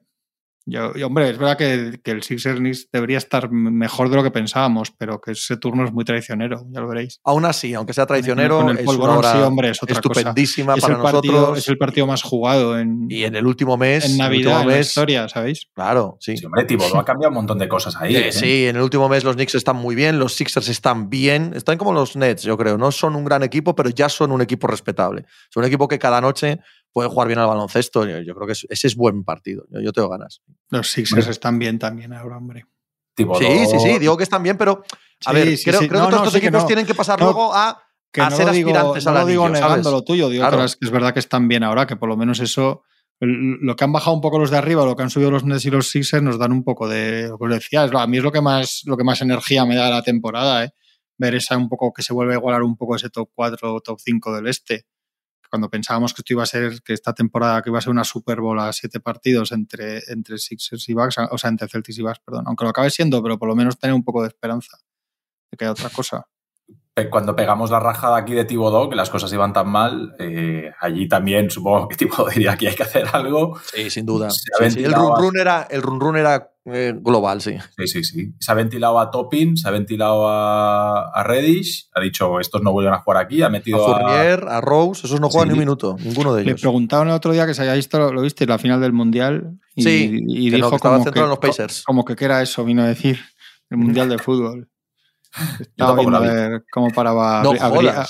[0.65, 4.23] Yo, y, hombre, es verdad que, que el Sixers Knicks debería estar mejor de lo
[4.23, 7.19] que pensábamos, pero que ese turno es muy traicionero, ya lo veréis.
[7.25, 9.99] Aún así, aunque sea traicionero, Con el es polvorón, una hora sí, hombre, es otra
[10.01, 10.19] cosa.
[10.19, 11.57] estupendísima Es para partido, nosotros.
[11.57, 14.05] es el partido más jugado en, Y en el último mes.
[14.05, 15.67] en Navidad, en la historia, ¿sabéis?
[15.73, 16.37] Claro, sí.
[16.37, 18.15] Sí, hombre, Thibodeau ha cambiado un montón de cosas ahí.
[18.15, 18.31] Eh, ¿eh?
[18.31, 21.77] Sí, en el último mes los Knicks están muy bien, los Sixers están bien, están
[21.77, 22.77] como los Nets, yo creo.
[22.77, 25.25] No son un gran equipo, pero ya son un equipo respetable.
[25.49, 26.59] Son un equipo que cada noche
[26.93, 28.05] puede jugar bien al baloncesto.
[28.07, 29.65] Yo, yo creo que es- ese es buen partido.
[29.69, 30.41] Yo, yo tengo ganas.
[30.69, 32.65] Los Sixers están bien también ahora, hombre.
[33.17, 33.25] Sí,
[33.67, 34.83] sí, sí, digo que están bien, pero
[35.25, 35.87] a Sí, ver, sí, creo, sí.
[35.87, 36.67] creo No, que todos no, estos sí que equipos no.
[36.67, 37.79] tienen que pasar No, luego a,
[38.11, 39.69] que a no ser lo digo, aspirantes no al lo digo anillo, ¿sabes?
[39.71, 40.57] negando lo tuyo, digo Claro.
[40.57, 42.83] que es verdad que están bien ahora, que por lo menos eso,
[43.19, 45.65] lo que han bajado un poco los de arriba, lo que han subido los Nets
[45.65, 48.23] y los Sixers, nos dan un poco de, lo que os decía, a mí es
[48.23, 50.71] lo que más, lo que más energía me da la temporada, ¿eh?
[51.17, 53.79] ver esa un poco que se vuelve a igualar un poco ese top 4 o
[53.81, 54.85] top 5 del este.
[55.53, 58.03] Cuando pensábamos que esto iba a ser, que esta temporada que iba a ser una
[58.03, 62.01] Super Bowl a siete partidos entre, entre Sixers y Bucks, o sea, entre Celtics y
[62.01, 64.79] Bucks, perdón, aunque lo acabe siendo, pero por lo menos tener un poco de esperanza
[65.51, 66.25] de que haya otra cosa.
[66.95, 70.71] Pe- Cuando pegamos la rajada aquí de Thibodeau, que las cosas iban tan mal, eh,
[70.79, 73.59] allí también supongo que Thibodeau diría que hay que hacer algo.
[73.71, 74.31] Sí, sin duda.
[74.31, 74.83] Sí, sí.
[74.83, 77.55] El run run era, el run run era eh, global, sí.
[77.77, 78.33] Sí, sí, sí.
[78.39, 82.71] Se ha ventilado a Toppin, se ha ventilado a, a Reddish, ha dicho estos no
[82.71, 85.53] vuelven a jugar aquí, ha metido a, Fournier, a Rose, esos no juegan Sí.
[85.53, 86.61] ni un minuto, ninguno de Le ellos.
[86.61, 89.59] preguntaban el otro día que se había visto, lo viste, la final del Mundial.
[89.75, 91.83] Y, Sí, y que no, dijo que estaba como centrado que, en los Pacers.
[91.83, 93.19] Como que qué era eso, vino a decir,
[93.69, 94.69] el Mundial de Fútbol.
[95.59, 98.05] Estaba viendo a ver cómo paraba a, No a.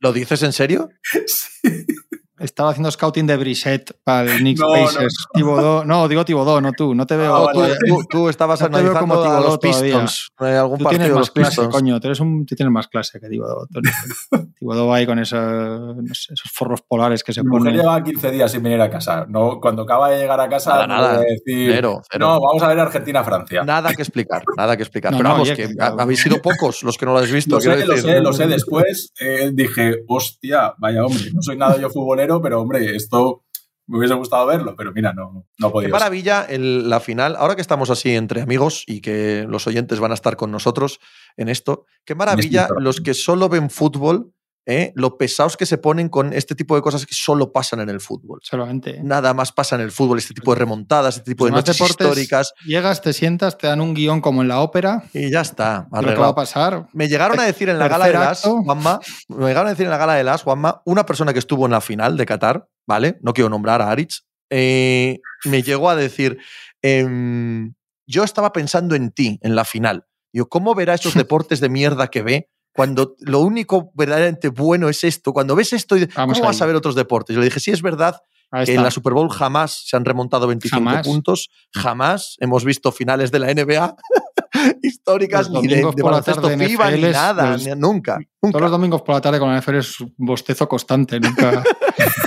[0.00, 0.88] ¿Lo dices en serio?
[2.38, 5.14] Estaba haciendo scouting de Brissett para el Knicks No, Pacers.
[5.34, 7.34] Thibodeau- no, digo Thibodeau, no tú, no te veo.
[7.34, 9.82] Ah, No, vale, tú, tú- tú estabas No te veo analizando como a los todavía.
[9.82, 10.28] Pistons.
[10.40, 11.74] eh, algún Tú partido tienes más clase, Pistons.
[11.74, 12.00] coño.
[12.00, 13.28] Tú, eres un, tú tienes más clase que.
[13.28, 13.66] Thibodeau
[14.88, 17.76] va ahí con esos, no sé, esos forros polares que se Mi mujer ponen.
[17.80, 19.26] lleva 15 días sin venir a casa.
[19.28, 21.14] No, cuando acaba de llegar a casa, Nada, no nada.
[21.16, 22.26] puede decir, Cero, cero.
[22.26, 23.64] no, vamos a ver Argentina-Francia.
[23.64, 25.12] Nada que explicar, nada que explicar.
[25.12, 27.32] No, Pero no, vamos, oye, que ha- habéis sido pocos los que no lo habéis
[27.32, 27.54] visto.
[27.56, 28.10] Lo sé, quiero lo decir.
[28.10, 28.46] sé, lo sé.
[28.46, 33.44] Después eh, dije, hostia, vaya hombre, no soy nada yo futbolero, pero hombre, esto
[33.88, 37.36] me hubiese gustado verlo, pero mira, no, no he Qué maravilla el- la final.
[37.36, 40.98] Ahora que estamos así entre amigos y que los oyentes van a estar con nosotros
[41.36, 44.32] en esto, qué maravilla Estoy los que solo ven fútbol,
[44.66, 44.92] ¿eh?
[44.96, 48.00] lo pesados que se ponen con este tipo de cosas que solo pasan en el
[48.00, 48.40] fútbol.
[48.42, 49.00] Solamente.
[49.02, 51.78] Nada más pasa en el fútbol, este tipo de remontadas, este tipo de Los noches
[51.78, 55.04] deportes, históricas Llegas, te sientas, te dan un guion como en la ópera.
[55.14, 55.88] y ya está.
[55.90, 56.88] de lo que va a pasar.
[56.92, 58.42] Me llegaron a decir en la gala de las.
[58.42, 61.64] Juanma, me llegaron a decir en la gala de las, Juanma, una persona que estuvo
[61.64, 63.18] en la final de Qatar, ¿vale?
[63.22, 66.38] No quiero nombrar a Aritz, eh, me llegó a decir,
[66.82, 67.74] em,
[68.06, 70.06] yo estaba pensando en ti en la final.
[70.32, 75.02] Yo, ¿cómo verá esos deportes de mierda que ve cuando lo único verdaderamente bueno es
[75.04, 75.32] esto?
[75.32, 77.34] Cuando ves esto, y- ¿cómo vas a ver otros deportes?
[77.34, 78.20] Yo le dije, sí, es verdad
[78.64, 81.06] que en la Super Bowl jamás se han remontado 25 Jamás.
[81.06, 83.96] puntos, jamás hemos visto finales de la NBA
[84.82, 88.14] históricas ni de, baloncesto FIBA ni nada, ni- nunca.
[88.14, 88.60] Todos nunca.
[88.60, 91.18] los domingos por la tarde con la NFL es un bostezo constante.
[91.18, 91.64] Nunca,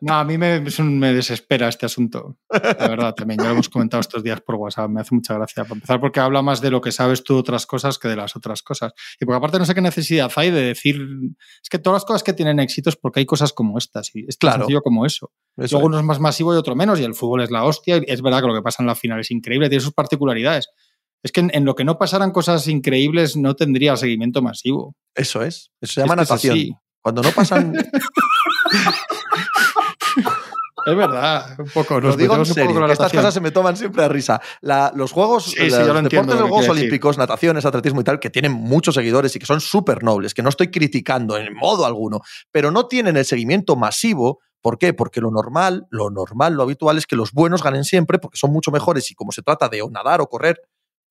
[0.00, 2.36] No, a mí me, me desespera este asunto.
[2.50, 4.90] La verdad, también ya lo hemos comentado estos días por WhatsApp.
[4.90, 5.64] Me hace mucha gracia.
[5.64, 8.16] Para empezar, porque habla más de lo que sabes tú de otras cosas que de
[8.16, 8.92] las otras cosas.
[9.20, 11.00] Y porque aparte no sé qué necesidad hay de decir.
[11.62, 14.10] Es que todas las cosas que tienen éxito es porque hay cosas como estas.
[14.14, 14.62] Y es tan Claro.
[14.64, 15.32] sencillo como eso.
[15.56, 17.00] Eso Luego uno es más masivo y otro menos.
[17.00, 17.96] Y el fútbol es la hostia.
[17.98, 19.68] Y es verdad que lo que pasa en la final es increíble.
[19.68, 20.68] Tiene sus particularidades.
[21.22, 24.94] Es que en, en lo que no pasaran cosas increíbles no tendría seguimiento masivo.
[25.14, 25.70] Eso es.
[25.80, 26.58] Eso se llama Es natación.
[27.00, 27.74] Cuando no pasan.
[30.86, 31.98] Es verdad, un poco.
[31.98, 34.40] Lo nos digo en serio, que estas cosas se me toman siempre a risa.
[34.60, 36.68] La- los juegos, Sí, sí, los lo deportes de los Juegos.
[36.68, 40.42] Olímpicos, nataciones, atletismo y tal, que tienen muchos seguidores y que son súper nobles, que
[40.42, 42.20] no estoy criticando en modo alguno,
[42.52, 44.40] pero no tienen el seguimiento masivo.
[44.60, 44.92] ¿Por qué?
[44.92, 48.50] Porque lo normal, lo normal, lo habitual es que los buenos ganen siempre porque son
[48.50, 50.60] mucho mejores y como se trata de o nadar o correr,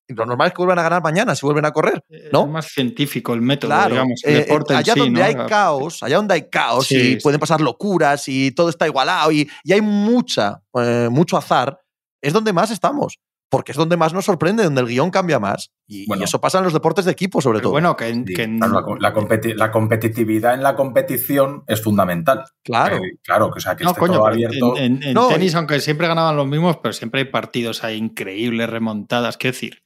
[0.09, 2.03] lo normal es que vuelvan a ganar mañana si vuelven a correr.
[2.31, 2.43] ¿no?
[2.43, 5.25] Es más científico el método, Claro, digamos, el eh, deporte en allá sí, donde ¿no?
[5.25, 7.19] hay caos, allá donde hay caos Sí, y sí.
[7.23, 11.79] pueden pasar locuras y todo está igualado y, y hay mucha, eh, mucho azar,
[12.21, 13.19] es donde más estamos.
[13.49, 15.69] Porque es donde más nos sorprende, donde el guion cambia más.
[15.87, 17.69] Y, eso pasa en los deportes de equipo, sobre todo.
[17.69, 20.75] bueno, que, en- Sí, que en- claro, la, co- la competi- la competitividad en la
[20.75, 22.45] competición es fundamental.
[22.63, 22.95] claro.
[22.95, 24.75] Eh, claro, que, o sea, que no, esté coño, todo pero abierto.
[24.77, 27.95] en, en- en No, tenis, aunque siempre ganaban los mismos, pero siempre hay partidos ahí
[27.97, 29.37] increíbles, remontadas.
[29.37, 29.82] ¿Qué decir?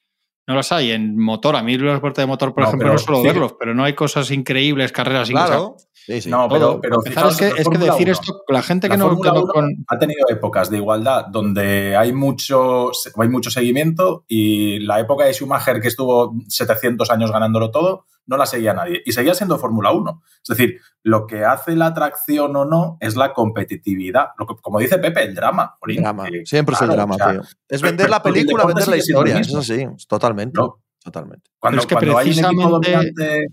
[0.47, 1.55] No los hay en motor.
[1.57, 3.27] A mí los deportes de motor, por No, ejemplo, pero no suelo sí.
[3.27, 5.57] verlos, pero no hay cosas increíbles, carreras increíbles.
[5.57, 5.75] claro.
[5.93, 6.29] Sí, sí.
[6.29, 8.11] No, pero, pero fijaos es que, es que decir 1.
[8.13, 11.97] esto, la gente La que Fórmula no 1 con- ha tenido épocas de igualdad donde
[11.97, 17.71] hay mucho, hay mucho seguimiento y la época de Schumacher que estuvo 700 años ganándolo
[17.71, 19.01] todo, no la seguía nadie.
[19.05, 20.21] Y seguía siendo Fórmula 1.
[20.43, 24.27] Es decir, lo que hace la atracción o no es la competitividad.
[24.37, 25.75] Lo que- como dice Pepe, el drama.
[25.81, 26.25] Drama.
[26.25, 27.41] que, Siempre es el claro, drama, o sea, tío.
[27.67, 29.39] Es vender la película, vender la historia.
[29.39, 30.59] Eso sí, totalmente.
[30.59, 30.83] ¿no?
[31.03, 31.49] Totalmente.
[31.57, 33.47] Cuando, es que cuando hay un equipo precisamente- dominante...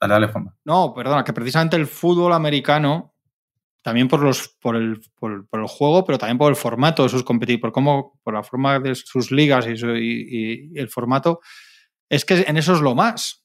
[0.00, 0.56] Dale, dale, Juanma.
[0.64, 3.14] No, perdona, que precisamente el fútbol americano,
[3.82, 7.08] también por los por el, por, por el juego, pero también por el formato de
[7.10, 10.88] sus competitivos, por cómo, por la forma de sus ligas y, su- y- y el
[10.88, 11.40] formato,
[12.08, 13.39] es que en eso es lo más.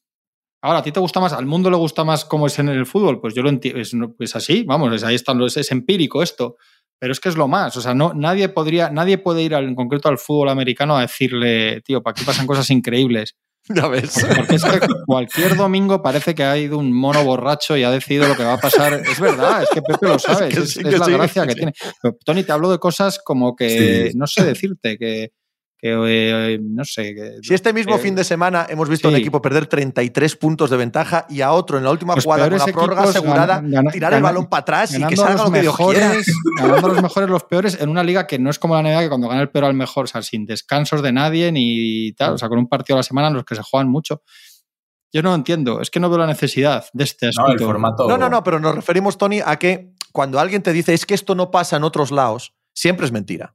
[0.62, 1.32] Ahora, ¿a ti te gusta más?
[1.32, 3.20] ¿Al mundo le gusta más cómo es en el fútbol?
[3.20, 6.56] Pues yo lo entiendo, es, es así, vamos, es, ahí están es empírico esto.
[6.98, 7.76] Pero es que es lo más.
[7.76, 11.02] O sea, no, nadie podría, nadie puede ir al- en concreto al fútbol americano a
[11.02, 13.34] decirle, tío, para aquí pasan cosas increíbles.
[13.68, 14.24] Ya ves.
[14.36, 18.28] Porque es que cualquier domingo parece que ha ido un mono borracho y ha decidido
[18.28, 18.92] lo que va a pasar.
[18.94, 21.42] Es verdad, es que Pepe lo sabe, que es, sí, es que la sí, gracia
[21.42, 21.72] sí, que tiene.
[22.00, 25.30] Pero, Tony, te hablo de cosas como que, no sé decirte, que,
[25.78, 27.14] que, eh, no sé.
[27.14, 29.20] Que, Si este mismo eh, fin de semana hemos visto a un sí.
[29.20, 32.58] equipo perder 33 puntos de ventaja y a otro en la última los jugada con
[32.58, 33.62] la prórroga asegurada
[33.92, 36.08] tirar el balón para atrás y que salga los lo que Dios quiera.
[36.08, 36.26] mejores,
[36.58, 39.02] ganando a los mejores, los peores, en una liga que no es como la NBA,
[39.02, 42.34] que cuando gana el peor al mejor, o sea, sin descansos de nadie ni tal,
[42.34, 44.22] o sea, con un partido a la semana en los que se juegan mucho.
[45.12, 47.64] Yo no entiendo, es que no veo la necesidad de este No, el asunto.
[47.64, 48.08] formato...
[48.08, 51.14] No, no, no, pero nos referimos, Tony, a que cuando alguien te dice es que
[51.14, 53.54] esto no pasa en otros lados, siempre es mentira.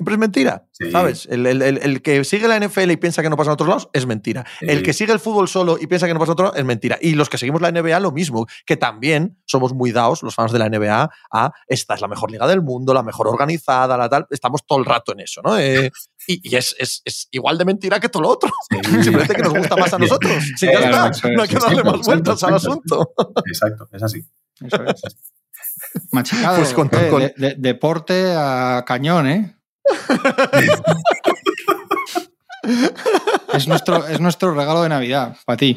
[0.00, 0.90] Siempre es mentira, Sí.
[0.90, 1.28] ¿sabes?
[1.30, 3.68] El, el- el- el que sigue la NFL y piensa que no pasa en otros
[3.68, 4.46] lados es mentira.
[4.58, 4.64] Sí.
[4.66, 6.64] El que sigue el fútbol solo y piensa que no pasa en otros lados es
[6.64, 6.96] mentira.
[7.02, 10.52] Y los que seguimos la NBA lo mismo, que también somos muy dados, los fans
[10.52, 14.08] de la NBA, a esta es la mejor liga del mundo, la mejor organizada, la
[14.08, 14.26] tal.
[14.30, 15.58] Estamos todo el rato en eso, ¿no?
[15.58, 15.90] Eh,
[16.26, 18.50] y y es, es- es igual de mentira que todo lo otro.
[18.70, 18.78] Sí.
[19.04, 20.32] Simplemente que nos gusta más a nosotros.
[20.56, 21.08] Sí, ya Claro, está.
[21.10, 23.12] eso es, No hay que darle exacto, más vueltas al asunto.
[23.46, 24.24] Exacto, es así.
[24.64, 25.02] Eso es.
[26.12, 26.56] Machicado.
[26.56, 29.56] Pues con- eh, con- de- de- deporte a cañón, ¿eh?
[33.52, 35.76] es, nuestro, es nuestro regalo de Navidad para ti.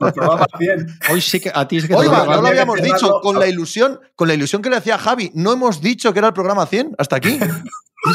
[0.00, 0.86] Los programas 100.
[1.12, 3.46] Hoy sí que a ti sí que te Oiga, no lo habíamos dicho con la
[3.46, 5.30] ilusión, con la ilusión que le hacía Javi.
[5.34, 7.38] No hemos dicho que era el programa 100 hasta aquí.
[7.40, 7.42] Hoy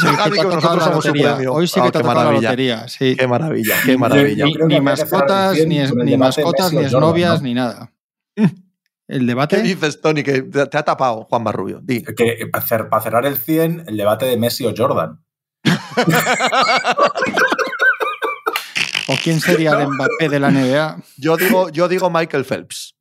[0.00, 1.34] sí Javi que que te ha tocado nosotros la somos su lotería.
[1.34, 1.52] premio.
[1.54, 2.50] Hoy sí que te ha qué tocado la maravilla.
[2.50, 2.88] lotería.
[2.88, 3.16] Sí.
[3.18, 4.46] Qué maravilla, qué Ni, maravilla.
[4.82, 7.44] Mascotas, el 100 ni, ni mascotas, ni novias, ¿no?
[7.48, 7.92] ni nada.
[9.08, 9.62] El ¿Qué debate.
[9.62, 10.22] dices, Tony?
[10.22, 11.80] Que te te ha tapado Juan Barrubio.
[11.82, 12.02] Di.
[12.02, 15.22] Que para cer- para cerrar el 100, el debate de Messi o Jordan.
[19.08, 21.00] ¿O quién sería el Mbappé de la NBA?
[21.18, 22.96] Yo digo, yo digo Michael Phelps.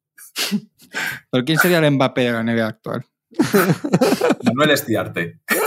[1.31, 3.05] ¿Pero quién sería el Mbappé de la NBA actual?
[4.43, 5.39] Manuel Estiarte.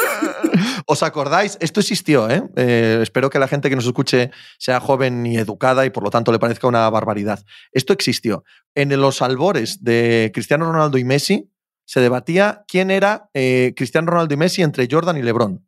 [0.86, 1.57] ¿Os acordáis?
[1.61, 2.42] Esto existió, ¿eh?
[2.57, 6.11] Eh, Espero que la gente que nos escuche sea joven y educada y por lo
[6.11, 7.44] tanto le parezca una barbaridad.
[7.72, 8.44] Esto existió.
[8.74, 11.51] En los albores de Cristiano Ronaldo y Messi
[11.84, 15.64] se debatía quién era eh, Cristiano Ronaldo y Messi entre Jordan y LeBron.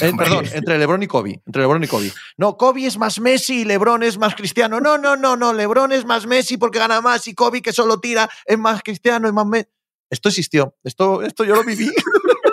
[0.00, 1.40] Eh, perdón, entre LeBron y Kobe.
[1.46, 2.12] Entre LeBron y Kobe.
[2.36, 4.80] No, Kobe es más Messi y LeBron es más Cristiano.
[4.80, 5.52] No, no, no, no.
[5.52, 9.28] LeBron es más Messi porque gana más y Kobe que solo tira es más Cristiano
[9.28, 9.68] y más Messi.
[10.10, 10.76] Esto existió.
[10.84, 11.90] Esto, esto yo lo viví.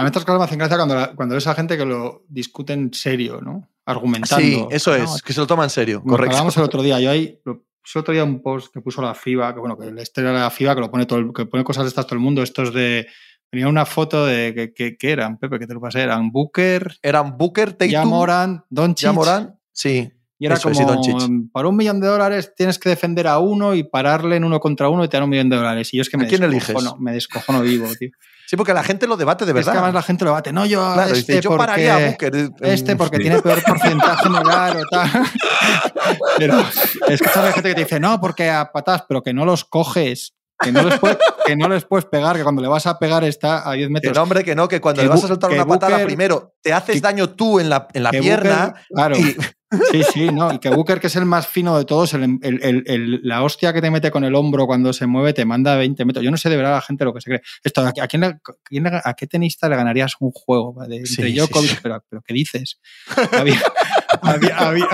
[0.00, 2.24] A mí estas cosas me hacen gracia cuando, la- cuando ves a gente que lo
[2.28, 3.68] discute en serio, ¿no?
[3.86, 4.42] Argumentando.
[4.44, 5.22] Sí, eso No, es.
[5.22, 6.00] Que se lo toma en serio.
[6.00, 6.32] Como Correcto.
[6.32, 7.64] Hablábamos el otro día, yo ahí lo-
[7.96, 10.50] otro día un post que puso la FIBA, que bueno, que la historia de la
[10.50, 13.06] FIBA, que lo pone todo, que pone cosas de estas todo el mundo, estos de
[13.52, 16.96] Venía una foto de que, eran, Pepe, que te lo pasé, eran Booker.
[17.02, 17.90] Eran Booker, Tatum.
[17.90, 19.06] Yamoran, Doncic.
[19.06, 20.12] Yamoran, sí.
[20.38, 24.36] Y era como, para un millón de dólares tienes que defender a uno y pararle
[24.36, 25.92] en uno contra uno y te dan un millón de dólares.
[25.92, 26.74] Y yo es que me ¿A quién eliges?
[26.98, 28.10] me descojono vivo, tío.
[28.50, 29.68] Sí, porque la gente lo debate de verdad.
[29.68, 30.52] Es que además la gente lo debate.
[30.52, 32.50] No, yo claro, este yo pararía a Booker.
[32.62, 35.08] Este porque tiene peor porcentaje en hogar o tal.
[36.36, 36.56] Pero
[37.06, 40.34] que hay gente que te dice, no, porque a patas, pero que no los coges
[40.60, 43.24] que no, les puedes, que no les puedes pegar, que cuando le vas a pegar
[43.24, 44.12] está a 10 metros.
[44.12, 46.72] Que no, hombre, que no, que cuando le vas a soltar una patada primero te
[46.72, 48.74] haces daño tú en la, en la pierna.
[48.88, 49.16] claro.
[49.90, 50.52] Sí, sí, no.
[50.52, 53.80] Y que Booker, que es el más fino de todos, el, el, la hostia que
[53.80, 56.24] te mete con el hombro cuando se mueve te manda 20 metros.
[56.24, 57.42] Yo no sé de verdad la gente lo que se cree.
[57.62, 60.74] Esto, ¿a, quién, a qué tenista le ganarías un juego?
[60.86, 61.22] De, sí,
[61.82, 62.80] pero, pero, ¿qué dices?
[63.32, 63.60] Había,
[64.22, 64.88] había,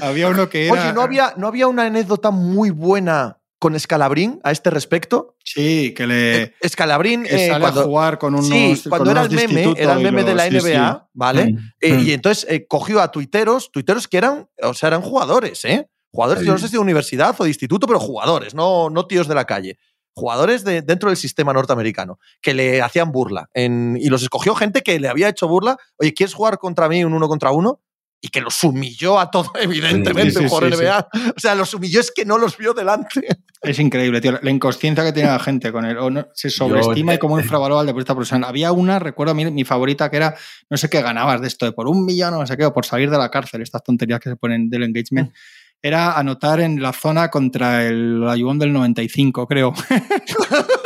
[0.00, 0.72] había, uno que era.
[0.72, 5.36] Oye, ¿no había, ¿no había una anécdota muy buena con Escalabrín a este respecto.
[5.44, 6.42] Sí, que le.
[6.42, 7.26] Eh, Escalabrín.
[7.28, 8.48] Eh, cuando, a jugar con unos.
[8.48, 11.52] Sí, cuando era el meme, era el meme de la NBA, ¿vale?
[11.52, 12.00] Mm, eh, mm.
[12.00, 15.88] Y entonces cogió a tuiteros, tuiteros que eran, o sea, eran jugadores, ¿eh?
[16.10, 19.28] Jugadores, yo no sé si de universidad o de instituto, pero jugadores, no, no tíos
[19.28, 19.78] de la calle.
[20.14, 23.50] Jugadores de, dentro del sistema norteamericano que le hacían burla.
[23.54, 25.76] y los escogió gente que le había hecho burla.
[25.96, 27.82] Oye, ¿quieres jugar contra mí un uno contra uno?
[28.20, 31.08] Y que los humilló a todos, evidentemente, sí, NBA.
[31.36, 33.26] O sea, los humilló es que no los vio delante.
[33.60, 34.38] Es increíble, tío.
[34.40, 35.98] La inconsciencia que tiene la gente con él.
[36.32, 38.48] se sobreestima y cómo infravalora al deportista profesional.
[38.48, 40.36] Había una, recuerdo a mí, mi favorita, que era,
[40.70, 42.72] no sé qué ganabas de esto, de por un millón o no sé qué, o
[42.72, 45.34] por salir de la cárcel, estas tonterías que se ponen del engagement.
[45.82, 49.74] Era anotar en la zona contra el ayudón del 95, creo.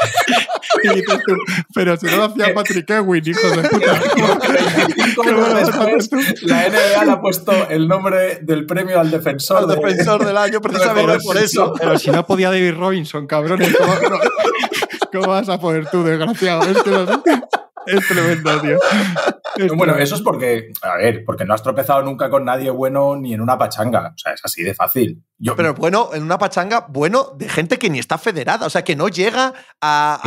[1.74, 4.00] pero si no lo hacía Patrick Ewing, hijo de puta.
[6.42, 9.58] la NBA le ha puesto el nombre del premio al defensor.
[9.58, 11.72] Al defensor del año, precisamente por eso.
[11.78, 13.60] Pero si no podía David Robinson, cabrón,
[15.12, 16.62] ¿cómo, vas a poder tú, desgraciado?
[16.62, 16.76] Es,
[17.86, 18.78] es tremendo, tío.
[19.76, 23.34] bueno, eso es porque, a ver, porque no has tropezado nunca con nadie bueno ni
[23.34, 24.12] en una pachanga.
[24.14, 25.22] O sea, es así de fácil.
[25.38, 28.84] Yo, pero bueno, en una pachanga, bueno, de gente que ni está federada, o sea,
[28.84, 30.20] que no llega a,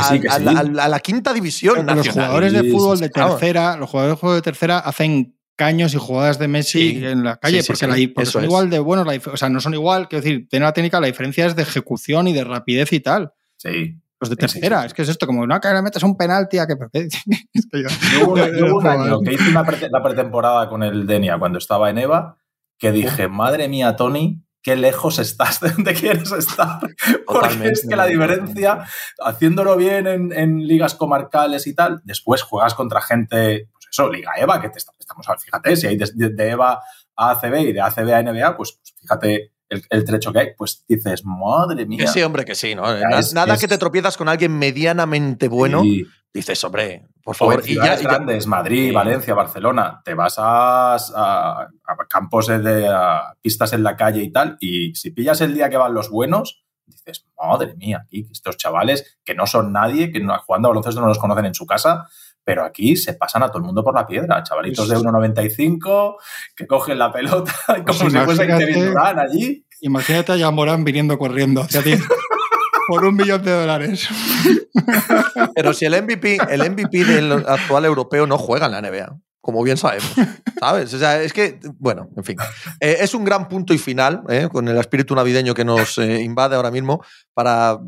[0.74, 1.86] la, quinta división.
[1.86, 5.98] Los jugadores de fútbol de tercera, los jugadores de fútbol de tercera hacen caños y
[5.98, 9.74] jugadas de Messi en la calle, porque, son igual de buenos, o sea, no son
[9.74, 13.00] igual, quiero decir, tiene la técnica, la diferencia es de ejecución y de rapidez y
[13.00, 13.32] tal.
[13.58, 13.98] Sí.
[14.20, 16.68] Los de tercera, es que es esto, como no, que le metes un penalti a
[16.68, 16.74] que.
[16.94, 18.34] es que yo, hubo,
[18.78, 22.38] un año que hice la pretemporada con el Denia cuando estaba en EVA,
[22.78, 26.80] que dije, madre mía, Tony, qué lejos estás de donde quieres estar.
[27.28, 28.86] Porque es que la diferencia,
[29.20, 34.62] haciéndolo bien en, ligas comarcales y tal, después juegas contra gente, pues eso, Liga EVA,
[34.62, 36.82] que te estamos, fíjate, si hay de, EVA
[37.16, 39.55] a ACB y de ACB a NBA, pues, pues fíjate
[39.90, 42.00] el, trecho que hay, pues dices, madre mía.
[42.00, 42.84] Que sí, hombre, que sí, ¿no?
[43.34, 45.84] Nada que te tropiezas con alguien medianamente bueno.
[46.34, 47.64] Dices, hombre, por favor.
[47.66, 51.70] y ya, grandes, Madrid, Valencia, Barcelona, te vas a,
[52.10, 52.94] campos de
[53.42, 56.66] pistas en la calle y tal, y si pillas el día que van los buenos,
[56.86, 61.08] dices, madre mía, aquí estos chavales que no son nadie, que jugando a baloncesto no
[61.08, 62.08] los conocen en su casa,
[62.46, 64.44] pero aquí se pasan a todo el mundo por la piedra.
[64.44, 66.16] Chavalitos de 1,95
[66.56, 69.65] que cogen la pelota como pues si fuesen Kevin allí.
[69.82, 71.96] Imagínate a Morán viniendo corriendo hacia ti
[72.88, 74.08] por un millón de dólares.
[75.56, 79.64] Pero si el MVP, el MVP del actual europeo no juega en la NBA, como
[79.64, 80.12] bien sabemos.
[80.60, 80.94] ¿Sabes?
[80.94, 82.38] O sea, es que, bueno, en fin.
[82.80, 86.22] Eh, es un gran punto y final, eh, con el espíritu navideño que nos eh,
[86.22, 87.04] invade ahora mismo,
[87.34, 87.80] para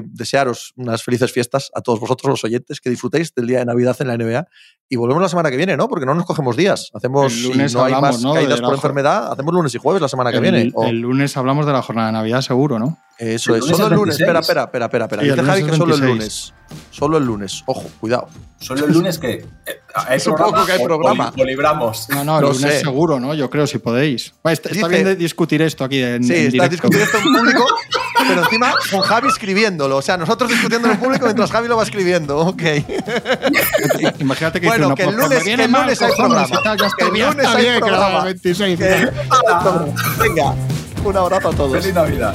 [0.00, 3.96] desearos unas felices fiestas a todos vosotros, los oyentes, que disfrutéis del día de Navidad
[4.00, 4.46] en la NBA.
[4.88, 5.88] Y volvemos la semana que viene, ¿no?
[5.88, 6.90] Porque no nos cogemos días.
[6.94, 10.32] Hacemos, lunes si no hay más caídas por enfermedad, hacemos lunes y jueves la semana
[10.32, 10.72] que viene.
[10.86, 12.98] El lunes hablamos de la jornada de Navidad, seguro, ¿no?
[13.18, 13.64] Eso es.
[13.64, 14.20] Solo el lunes.
[14.20, 15.04] Espera, espera, espera, espera.
[15.04, 15.22] espera.
[15.22, 16.54] Dice Javi que solo el lunes.
[16.90, 17.62] Solo el lunes.
[17.66, 18.28] Ojo, cuidado.
[18.58, 19.44] Solo el lunes que.
[19.94, 21.32] ¿Hay Supongo que hay programa.
[21.36, 22.08] Lo, libramos.
[22.08, 23.34] No, no, el lunes seguro, ¿no?
[23.34, 24.34] Yo creo, si podéis.
[24.44, 27.66] Está, bien discutir esto aquí en, sí, está discutiendo esto en público,
[28.26, 29.96] pero encima con Javi escribiéndolo.
[29.96, 32.38] O sea, nosotros discutiendo en público mientras Javi lo va escribiendo.
[32.38, 32.62] Ok.
[34.18, 36.46] Imagínate que bueno, que el lunes, que el lunes hay programa.
[36.96, 38.24] Que el lunes hay programa.
[38.24, 38.78] 26.
[40.18, 40.54] Venga,
[41.04, 41.72] un abrazo a todos.
[41.72, 42.34] Feliz Navidad.